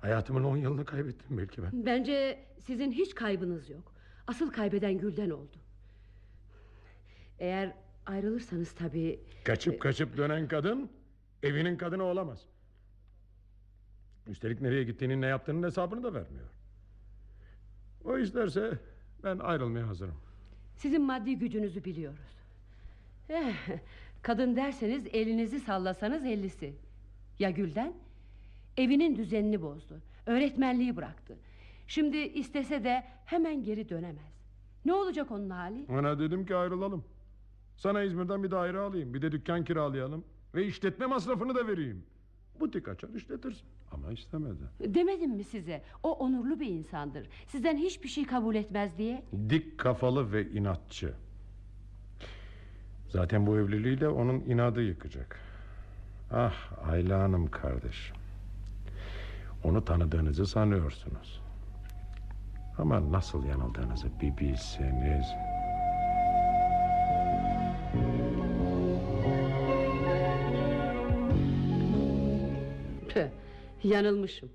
[0.00, 1.86] Hayatımın on yılını kaybettim belki ben.
[1.86, 3.92] Bence sizin hiç kaybınız yok.
[4.26, 5.56] Asıl kaybeden Gülden oldu.
[7.38, 7.72] Eğer
[8.06, 9.20] ayrılırsanız tabii...
[9.44, 10.90] Kaçıp kaçıp dönen kadın
[11.42, 12.46] evinin kadını olamaz.
[14.28, 16.48] Üstelik nereye gittiğinin ne yaptığının hesabını da vermiyor.
[18.04, 18.78] O isterse
[19.24, 20.16] ben ayrılmaya hazırım.
[20.76, 22.36] Sizin maddi gücünüzü biliyoruz.
[23.28, 23.54] Eh,
[24.22, 26.74] kadın derseniz elinizi sallasanız ellisi.
[27.38, 27.92] Ya Gülden?
[28.76, 30.00] Evinin düzenini bozdu.
[30.26, 31.36] Öğretmenliği bıraktı.
[31.86, 34.40] Şimdi istese de hemen geri dönemez.
[34.84, 35.86] Ne olacak onun hali?
[35.88, 37.04] Ona dedim ki ayrılalım.
[37.80, 39.14] Sana İzmir'den bir daire alayım.
[39.14, 40.24] Bir de dükkan kiralayalım.
[40.54, 42.02] Ve işletme masrafını da vereyim.
[42.60, 43.66] Butik açar işletirsin.
[43.92, 44.62] Ama istemedi.
[44.80, 45.82] Demedim mi size?
[46.02, 47.28] O onurlu bir insandır.
[47.46, 49.22] Sizden hiçbir şey kabul etmez diye.
[49.50, 51.14] Dik kafalı ve inatçı.
[53.08, 55.40] Zaten bu evliliği de onun inadı yıkacak.
[56.32, 58.16] Ah Ayla Hanım kardeşim.
[59.64, 61.40] Onu tanıdığınızı sanıyorsunuz.
[62.78, 65.26] Ama nasıl yanıldığınızı bir bilseniz.
[73.84, 74.48] Yanılmışım.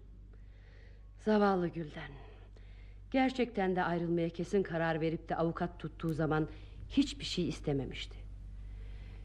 [1.25, 2.11] Zavallı Gülden.
[3.11, 6.47] Gerçekten de ayrılmaya kesin karar verip de avukat tuttuğu zaman
[6.89, 8.15] hiçbir şey istememişti.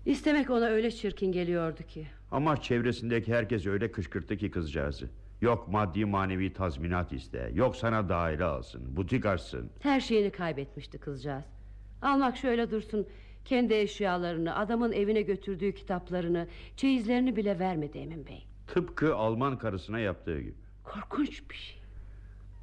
[0.07, 2.07] İstemek ona öyle çirkin geliyordu ki.
[2.31, 5.11] Ama çevresindeki herkes öyle kışkırttı ki kızcağızı.
[5.41, 7.51] Yok maddi manevi tazminat iste.
[7.55, 8.97] Yok sana daire alsın.
[8.97, 9.71] Butik açsın.
[9.81, 11.45] Her şeyini kaybetmişti kızcağız.
[12.03, 13.07] Almak şöyle dursun.
[13.45, 18.47] Kendi eşyalarını, adamın evine götürdüğü kitaplarını, çeyizlerini bile vermedi Emin Bey.
[18.75, 20.55] Tıpkı Alman karısına yaptığı gibi.
[20.85, 21.81] Korkunç bir şey.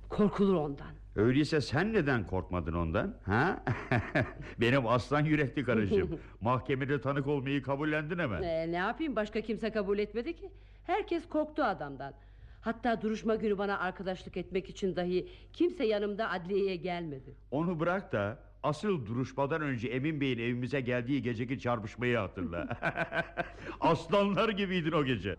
[0.10, 0.88] Korkulur ondan.
[1.16, 3.16] Öyleyse sen neden korkmadın ondan?
[3.26, 3.64] Ha?
[4.62, 6.20] Benim aslan yürekli karıcığım.
[6.42, 8.44] Mahkemede tanık olmayı kabullendin hemen.
[8.44, 10.52] Ee, ne yapayım başka kimse kabul etmedi ki.
[10.84, 12.14] Herkes korktu adamdan.
[12.62, 17.36] Hatta duruşma günü bana arkadaşlık etmek için dahi kimse yanımda adliyeye gelmedi.
[17.52, 22.68] Onu bırak da asıl duruşmadan önce Emin Bey'in evimize geldiği geceki çarpışmayı hatırla.
[23.80, 25.36] Aslanlar gibiydin o gece.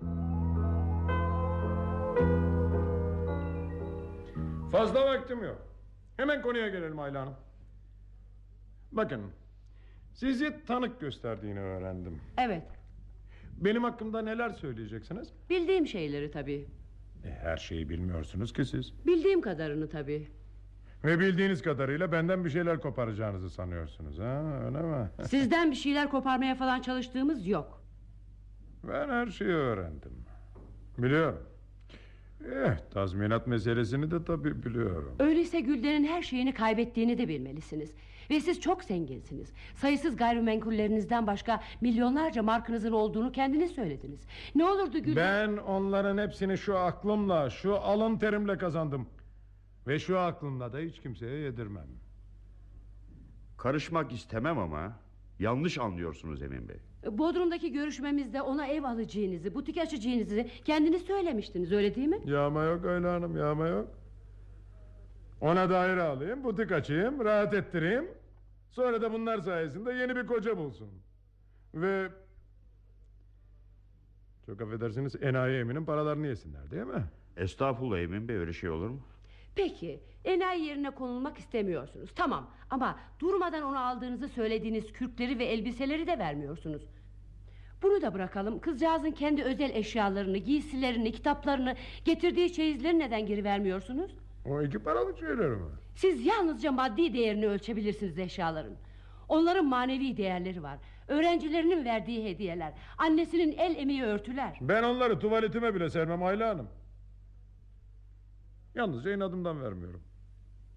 [4.73, 5.59] Fazla vaktim yok.
[6.17, 7.35] Hemen konuya gelelim Ayla Hanım.
[8.93, 9.23] Bakın,
[10.15, 12.21] sizi tanık gösterdiğini öğrendim.
[12.39, 12.63] Evet,
[13.57, 15.29] Benim hakkımda neler söyleyeceksiniz?
[15.51, 16.67] bildiğim şeyleri tabii.
[17.25, 18.93] E, her şeyi bilmiyorsunuz ki siz.
[19.07, 20.29] Bildiğim kadarını tabii.
[21.05, 24.19] Ve bildiğiniz kadarıyla benden bir şeyler koparacağınızı sanıyorsunuz.
[24.19, 25.11] Ha, öyle mi?
[25.29, 27.83] Sizden bir şeyler koparmaya falan çalıştığımız yok.
[28.89, 30.13] Ben her şeyi öğrendim.
[30.99, 31.39] Biliyorum.
[32.45, 35.17] Eh, tazminat meselesini de tabii biliyorum.
[35.19, 37.95] Öyleyse Gülden'in her şeyini kaybettiğini de bilmelisiniz.
[38.31, 39.53] Ve siz çok zenginsiniz.
[39.75, 44.21] Sayısız gayrimenkullerinizden başka milyonlarca markınızın olduğunu kendiniz söylediniz.
[44.55, 45.17] Ne olurdu Gülden?
[45.17, 49.09] Ben onların hepsini şu aklımla, şu alın terimle kazandım.
[49.87, 51.87] Ve şu aklımla da hiç kimseye yedirmem.
[53.57, 54.93] Karışmak istemem ama
[55.39, 56.77] yanlış anlıyorsunuz Emin Bey.
[57.07, 62.21] Bodrum'daki görüşmemizde ona ev alacağınızı, butik açacağınızı kendiniz söylemiştiniz öyle değil mi?
[62.25, 63.89] Yağma yok Ayla Hanım, yağma yok.
[65.41, 68.09] Ona daire alayım, butik açayım, rahat ettireyim.
[68.71, 70.89] Sonra da bunlar sayesinde yeni bir koca bulsun.
[71.75, 72.09] Ve...
[74.47, 77.05] Çok affedersiniz enayi eminin paralarını yesinler değil mi?
[77.37, 79.01] Estağfurullah Emin Bey öyle şey olur mu?
[79.59, 82.11] Peki, enayi yerine konulmak istemiyorsunuz.
[82.15, 86.83] Tamam ama durmadan onu aldığınızı söylediğiniz kürkleri ve elbiseleri de vermiyorsunuz.
[87.83, 88.61] Bunu da bırakalım.
[88.61, 94.17] Kızcağızın kendi özel eşyalarını, giysilerini, kitaplarını, getirdiği çeyizleri neden geri vermiyorsunuz?
[94.47, 95.67] O iki paralık şeyler mi?
[95.95, 98.77] Siz yalnızca maddi değerini ölçebilirsiniz eşyaların.
[99.29, 100.79] Onların manevi değerleri var.
[101.09, 104.59] Öğrencilerinin verdiği hediyeler, annesinin el emeği örtüler.
[104.61, 106.69] Ben onları tuvaletime bile sermem Ayla Hanım.
[108.75, 110.01] Yalnızca inadımdan vermiyorum.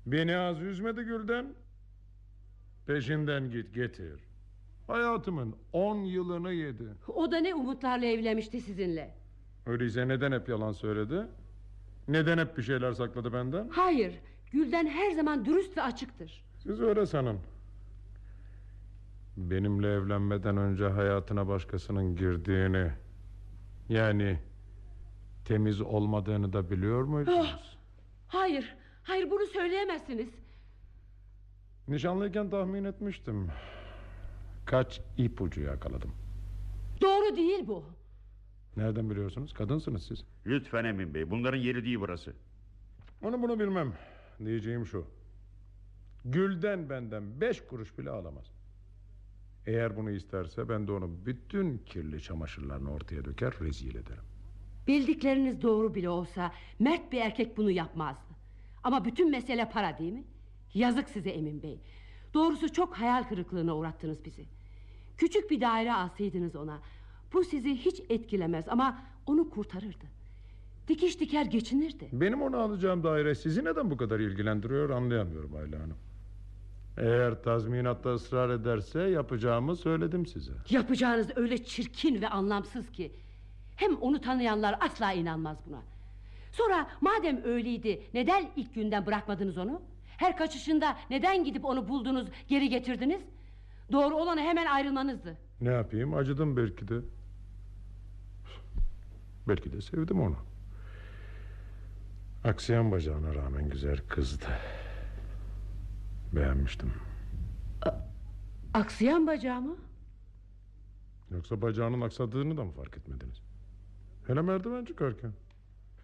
[0.06, 1.54] Beni az üzmedi Gülden.
[2.88, 4.20] Peşinden git getir.
[4.88, 6.84] Hayatımın on yılını yedi.
[7.08, 9.16] O da ne umutlarla evlenmişti sizinle.
[9.66, 11.28] Öyleyse neden hep yalan söyledi?
[12.08, 13.70] Neden hep bir şeyler sakladı benden?
[13.70, 14.20] Hayır,
[14.52, 16.44] Gülden her zaman dürüst ve açıktır.
[16.58, 17.40] Siz öyle sanın.
[19.38, 22.92] Benimle evlenmeden önce hayatına başkasının girdiğini...
[23.90, 24.40] ...yani
[25.46, 27.78] temiz olmadığını da biliyor muydunuz?
[28.32, 30.30] Hayır, hayır bunu söyleyemezsiniz.
[31.88, 33.48] Nişanlıyken tahmin etmiştim.
[34.66, 36.12] Kaç ipucu yakaladım.
[37.02, 37.84] Doğru değil bu.
[38.78, 39.54] Nereden biliyorsunuz?
[39.54, 40.24] Kadınsınız siz.
[40.46, 42.34] Lütfen Emin Bey bunların yeri değil burası.
[43.22, 43.94] Onu bunu bilmem.
[44.40, 45.08] Diyeceğim şu.
[46.26, 48.46] Gülden benden beş kuruş bile alamaz.
[49.66, 54.24] Eğer bunu isterse ben de onun bütün kirli çamaşırlarını ortaya döker rezil ederim.
[54.88, 58.32] Bildikleriniz doğru bile olsa mert bir erkek bunu yapmazdı.
[58.84, 60.24] Ama bütün mesele para değil mi?
[60.74, 61.80] Yazık size Emin Bey.
[62.34, 64.46] Doğrusu çok hayal kırıklığına uğrattınız bizi.
[65.18, 66.80] Küçük bir daire alsaydınız ona.
[67.34, 70.06] Bu sizi hiç etkilemez ama onu kurtarırdı.
[70.88, 72.10] Dikiş diker geçinirdi.
[72.14, 75.98] Benim onu alacağım daire sizi neden bu kadar ilgilendiriyor anlayamıyorum Ayla Hanım.
[76.98, 80.52] Eğer tazminatta ısrar ederse yapacağımı söyledim size.
[80.70, 83.12] Yapacağınız öyle çirkin ve anlamsız ki.
[83.82, 85.82] Hem onu tanıyanlar asla inanmaz buna.
[86.52, 89.82] Sonra madem öyleydi neden ilk günden bırakmadınız onu?
[90.18, 93.22] Her kaçışında neden gidip onu buldunuz geri getirdiniz?
[93.92, 95.38] Doğru olanı hemen ayrılmanızdı.
[95.62, 96.96] Ne yapayım acıdım belki de.
[99.48, 100.36] Belki de sevdim onu.
[102.44, 104.48] Aksayan bacağına rağmen güzel kızdı.
[106.34, 106.94] Beğenmiştim.
[108.74, 109.76] Aksayan bacağımı?
[111.32, 113.51] Yoksa bacağının aksadığını da mı fark etmediniz?
[114.28, 115.34] Hele merdiven çıkarken.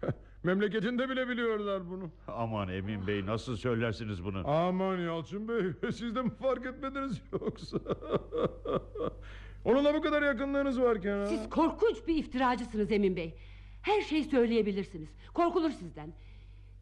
[0.42, 2.10] Memleketinde bile biliyorlar bunu.
[2.28, 4.48] Aman Emin Bey nasıl söylersiniz bunu?
[4.48, 7.78] Aman Yalçın Bey siz de mi fark etmediniz yoksa?
[9.64, 11.26] Onunla bu kadar yakınlığınız varken ha?
[11.26, 13.34] Siz korkunç bir iftiracısınız Emin Bey.
[13.82, 15.08] Her şeyi söyleyebilirsiniz.
[15.34, 16.12] Korkulur sizden.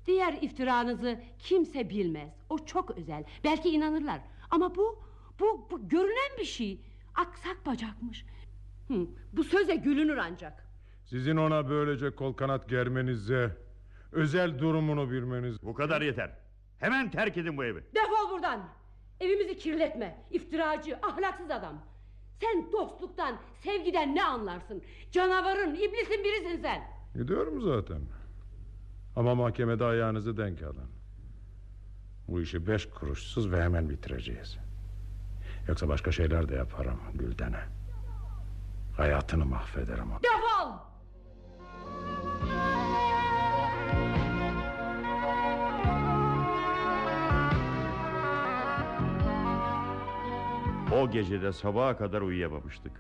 [0.07, 2.31] Diğer iftiranızı kimse bilmez.
[2.51, 3.25] O çok özel.
[3.45, 4.21] Belki inanırlar.
[4.51, 5.03] Ama bu,
[5.41, 6.81] bu, bu görünen bir şey.
[7.15, 8.27] Aksak bacakmış.
[8.89, 10.66] Hı, bu söze gülünür ancak.
[11.07, 13.67] Sizin ona böylece kol kanat germenize
[14.13, 16.31] Özel durumunu bilmeniz Bu kadar yeter.
[16.79, 17.83] Hemen terk edin bu evi.
[17.95, 18.69] Defol buradan.
[19.21, 20.27] Evimizi kirletme.
[20.31, 21.83] İftiracı, ahlaksız adam.
[22.41, 24.83] Sen dostluktan, sevgiden ne anlarsın?
[25.13, 26.83] Canavarın, iblisin birisin sen.
[27.15, 28.01] Gidiyorum zaten.
[29.17, 30.91] Ama mahkemede ayağınızı denk alın.
[32.29, 34.59] Bu işi beş kuruşsuz ve hemen bitireceğiz.
[35.69, 37.65] Yoksa başka şeyler de yaparım Gülden'e.
[38.97, 40.21] Hayatını mahvederim onu.
[40.23, 40.96] Defol!
[50.97, 52.93] O gecede sabaha kadar uyuyamamıştık.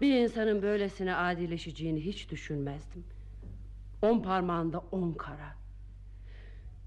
[0.00, 3.04] Bir insanın böylesine adileşeceğini hiç düşünmezdim.
[4.02, 5.54] On parmağında on kara.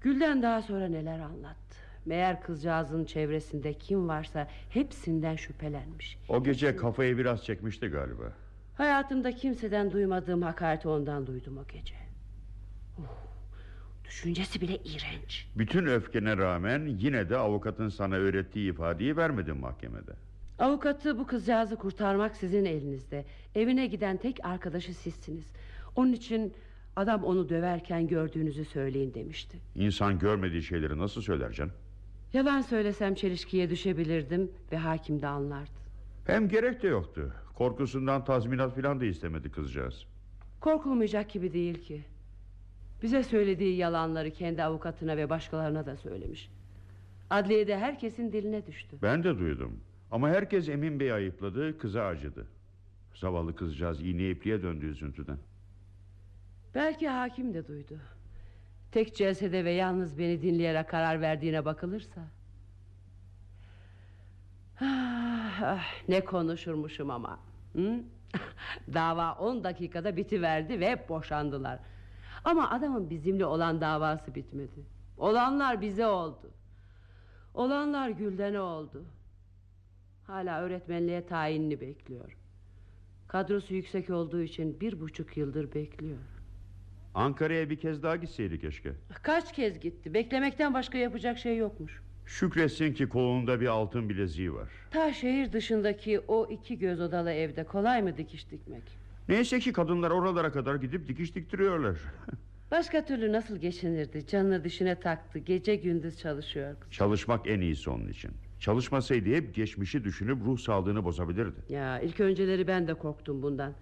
[0.00, 1.76] Gülden daha sonra neler anlattı.
[2.06, 6.18] Meğer kızcağızın çevresinde kim varsa hepsinden şüphelenmiş.
[6.28, 8.32] O gece kafayı biraz çekmişti galiba.
[8.76, 11.94] Hayatımda kimseden duymadığım hakareti ondan duydum o gece.
[12.98, 13.04] Oh,
[14.04, 15.48] düşüncesi bile iğrenç.
[15.56, 20.12] Bütün öfkene rağmen yine de avukatın sana öğrettiği ifadeyi vermedin mahkemede.
[20.62, 23.24] Avukatı bu kızcağızı kurtarmak sizin elinizde.
[23.54, 25.44] Evine giden tek arkadaşı sizsiniz.
[25.96, 26.54] Onun için
[26.96, 29.58] adam onu döverken gördüğünüzü söyleyin demişti.
[29.74, 31.72] İnsan görmediği şeyleri nasıl söyler canım?
[32.32, 35.70] Yalan söylesem çelişkiye düşebilirdim ve hakim de anlardı.
[36.26, 37.32] Hem gerek de yoktu.
[37.54, 40.06] Korkusundan tazminat filan da istemedi kızcağız.
[40.60, 42.04] Korkulmayacak gibi değil ki.
[43.02, 46.50] Bize söylediği yalanları kendi avukatına ve başkalarına da söylemiş.
[47.30, 48.96] Adliyede herkesin diline düştü.
[49.02, 49.80] Ben de duydum.
[50.12, 52.46] Ama herkes Emin Bey'i ayıpladı, kıza acıdı.
[53.14, 55.38] Zavallı kızcağız iğne ipliğe döndü üzüntüden.
[56.74, 57.98] Belki hakim de duydu.
[58.90, 62.20] Tek celsede ve yalnız beni dinleyerek karar verdiğine bakılırsa.
[64.80, 67.38] Ah, ah, ne konuşurmuşum ama.
[67.72, 68.00] Hı?
[68.94, 71.78] Dava on dakikada bitiverdi ve boşandılar.
[72.44, 74.86] Ama adamın bizimle olan davası bitmedi.
[75.18, 76.50] Olanlar bize oldu.
[77.54, 79.04] Olanlar Gülden'e oldu.
[80.26, 82.36] Hala öğretmenliğe tayinini bekliyor.
[83.28, 86.18] Kadrosu yüksek olduğu için bir buçuk yıldır bekliyor.
[87.14, 88.92] Ankara'ya bir kez daha gitseydi keşke.
[89.22, 90.14] Kaç kez gitti.
[90.14, 92.02] Beklemekten başka yapacak şey yokmuş.
[92.26, 94.68] Şükretsin ki kolunda bir altın bileziği var.
[94.90, 98.82] Ta şehir dışındaki o iki göz odalı evde kolay mı dikiş dikmek?
[99.28, 101.96] Neyse ki kadınlar oralara kadar gidip dikiş diktiriyorlar.
[102.70, 104.26] Başka türlü nasıl geçinirdi?
[104.26, 105.38] Canını dişine taktı.
[105.38, 106.76] Gece gündüz çalışıyor.
[106.90, 108.30] Çalışmak en iyisi onun için.
[108.62, 111.60] Çalışmasaydı hep geçmişi düşünüp ruh sağlığını bozabilirdi.
[111.68, 113.74] Ya ilk önceleri ben de korktum bundan.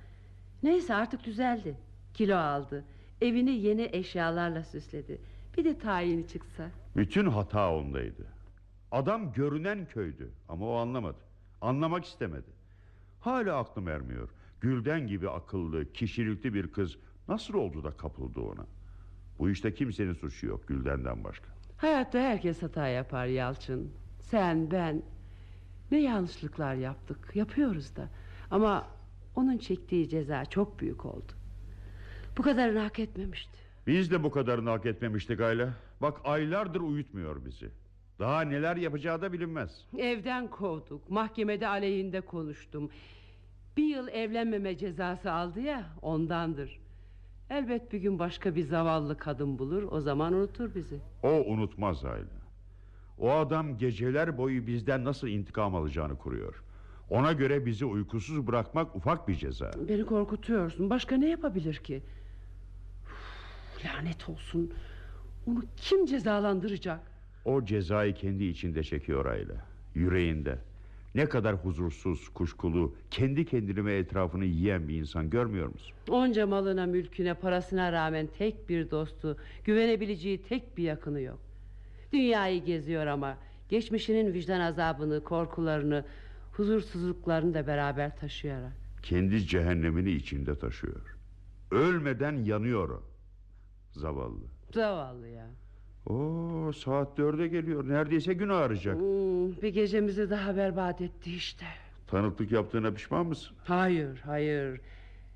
[0.62, 1.76] Neyse artık düzeldi.
[2.14, 2.84] Kilo aldı.
[3.20, 5.20] Evini yeni eşyalarla süsledi.
[5.56, 6.70] Bir de tayini çıksa.
[6.96, 8.26] Bütün hata ondaydı.
[8.90, 11.18] Adam görünen köydü ama o anlamadı.
[11.60, 12.50] Anlamak istemedi.
[13.20, 14.28] Hala aklım ermiyor.
[14.60, 16.96] Gülden gibi akıllı, kişilikli bir kız
[17.28, 18.66] nasıl oldu da kapıldı ona?
[19.38, 21.46] Bu işte kimsenin suçu yok Gülden'den başka.
[21.76, 23.92] Hayatta herkes hata yapar Yalçın.
[24.30, 25.02] Sen, ben.
[25.90, 27.30] Ne yanlışlıklar yaptık.
[27.34, 28.08] Yapıyoruz da.
[28.50, 28.86] Ama
[29.36, 31.32] onun çektiği ceza çok büyük oldu.
[32.38, 33.58] Bu kadarını hak etmemişti.
[33.86, 35.74] Biz de bu kadarını hak etmemiştik Ayla.
[36.02, 37.70] Bak aylardır uyutmuyor bizi.
[38.18, 39.86] Daha neler yapacağı da bilinmez.
[39.98, 41.10] Evden kovduk.
[41.10, 42.90] Mahkemede aleyhinde konuştum.
[43.76, 46.80] Bir yıl evlenmeme cezası aldı ya ondandır.
[47.50, 49.82] Elbet bir gün başka bir zavallı kadın bulur.
[49.90, 51.00] O zaman unutur bizi.
[51.22, 52.39] O unutmaz Ayla.
[53.20, 56.62] O adam geceler boyu bizden nasıl intikam alacağını kuruyor.
[57.10, 59.70] Ona göre bizi uykusuz bırakmak ufak bir ceza.
[59.88, 60.90] Beni korkutuyorsun.
[60.90, 62.02] Başka ne yapabilir ki?
[63.04, 64.72] Uf, lanet olsun.
[65.46, 67.00] Onu kim cezalandıracak?
[67.44, 69.54] O cezayı kendi içinde çekiyor Ayla.
[69.94, 70.58] Yüreğinde.
[71.14, 75.92] Ne kadar huzursuz, kuşkulu, kendi kendine etrafını yiyen bir insan görmüyor musun?
[76.08, 81.49] Onca malına, mülküne, parasına rağmen tek bir dostu, güvenebileceği tek bir yakını yok.
[82.12, 83.36] Dünyayı geziyor ama
[83.68, 86.04] geçmişinin vicdan azabını, korkularını,
[86.52, 88.72] huzursuzluklarını da beraber taşıyarak.
[89.02, 91.16] Kendi cehennemini içinde taşıyor.
[91.70, 93.02] Ölmeden yanıyor o.
[93.92, 94.44] Zavallı.
[94.74, 95.46] Zavallı ya.
[96.06, 97.88] Oo, saat dörde geliyor.
[97.88, 98.96] Neredeyse gün ağaracak.
[98.96, 101.66] Hmm, bir gecemizi daha berbat etti işte.
[102.06, 103.56] Tanıklık yaptığına pişman mısın?
[103.64, 104.80] Hayır, hayır.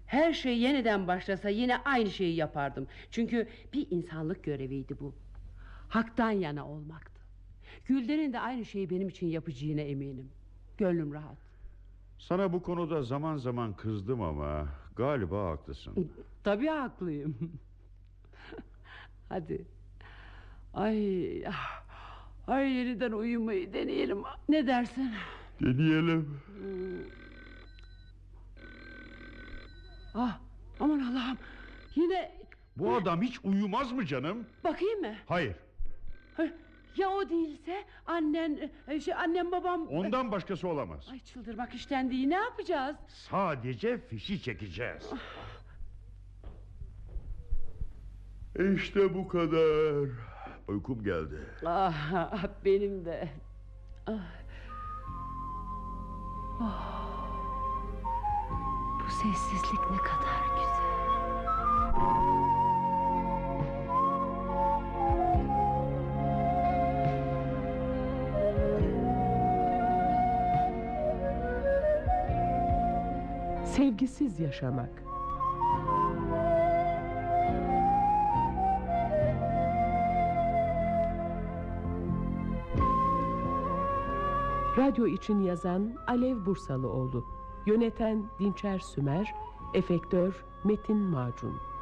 [0.07, 2.87] Her şey yeniden başlasa yine aynı şeyi yapardım.
[3.11, 5.15] Çünkü bir insanlık göreviydi bu.
[5.95, 7.21] Haktan yana olmaktı.
[7.87, 10.31] Gülden'in de aynı şeyi benim için yapacağına eminim.
[10.79, 11.37] Gönlüm rahat.
[12.19, 16.11] Sana bu konuda zaman zaman kızdım ama galiba haklısın.
[16.45, 17.53] Tabii haklıyım.
[19.29, 19.65] Hadi.
[20.75, 21.45] Ay,
[22.47, 24.19] ay yeniden uyumayı deneyelim.
[24.49, 25.11] Ne dersin?
[25.63, 26.41] Deneyelim.
[30.15, 30.39] Ah,
[30.81, 31.39] aman Allah'ım.
[31.95, 32.33] Yine
[32.77, 34.47] Bu adam hiç uyumaz mı canım?
[34.65, 35.15] bakayım mı?
[35.27, 35.57] Hayır.
[36.97, 41.09] Ya o değilse annen e, şey annem babam Ondan başkası olamaz.
[41.13, 42.97] Ay çıldırmak işten değil ne yapacağız?
[43.09, 45.11] Sadece fişi çekeceğiz.
[48.75, 50.09] İşte bu kadar.
[50.69, 51.39] Uykum geldi.
[51.67, 53.29] Ah benim de.
[54.07, 54.13] Ah.
[56.61, 57.05] Oh.
[59.01, 60.85] Bu sessizlik ne kadar güzel.
[73.77, 75.05] Sevgisiz yaşamak.
[84.77, 87.25] Radyo için yazan Alev Bursalıoğlu,
[87.67, 89.35] yöneten Dinçer Sümer,
[89.75, 91.74] efektör Metin Macun.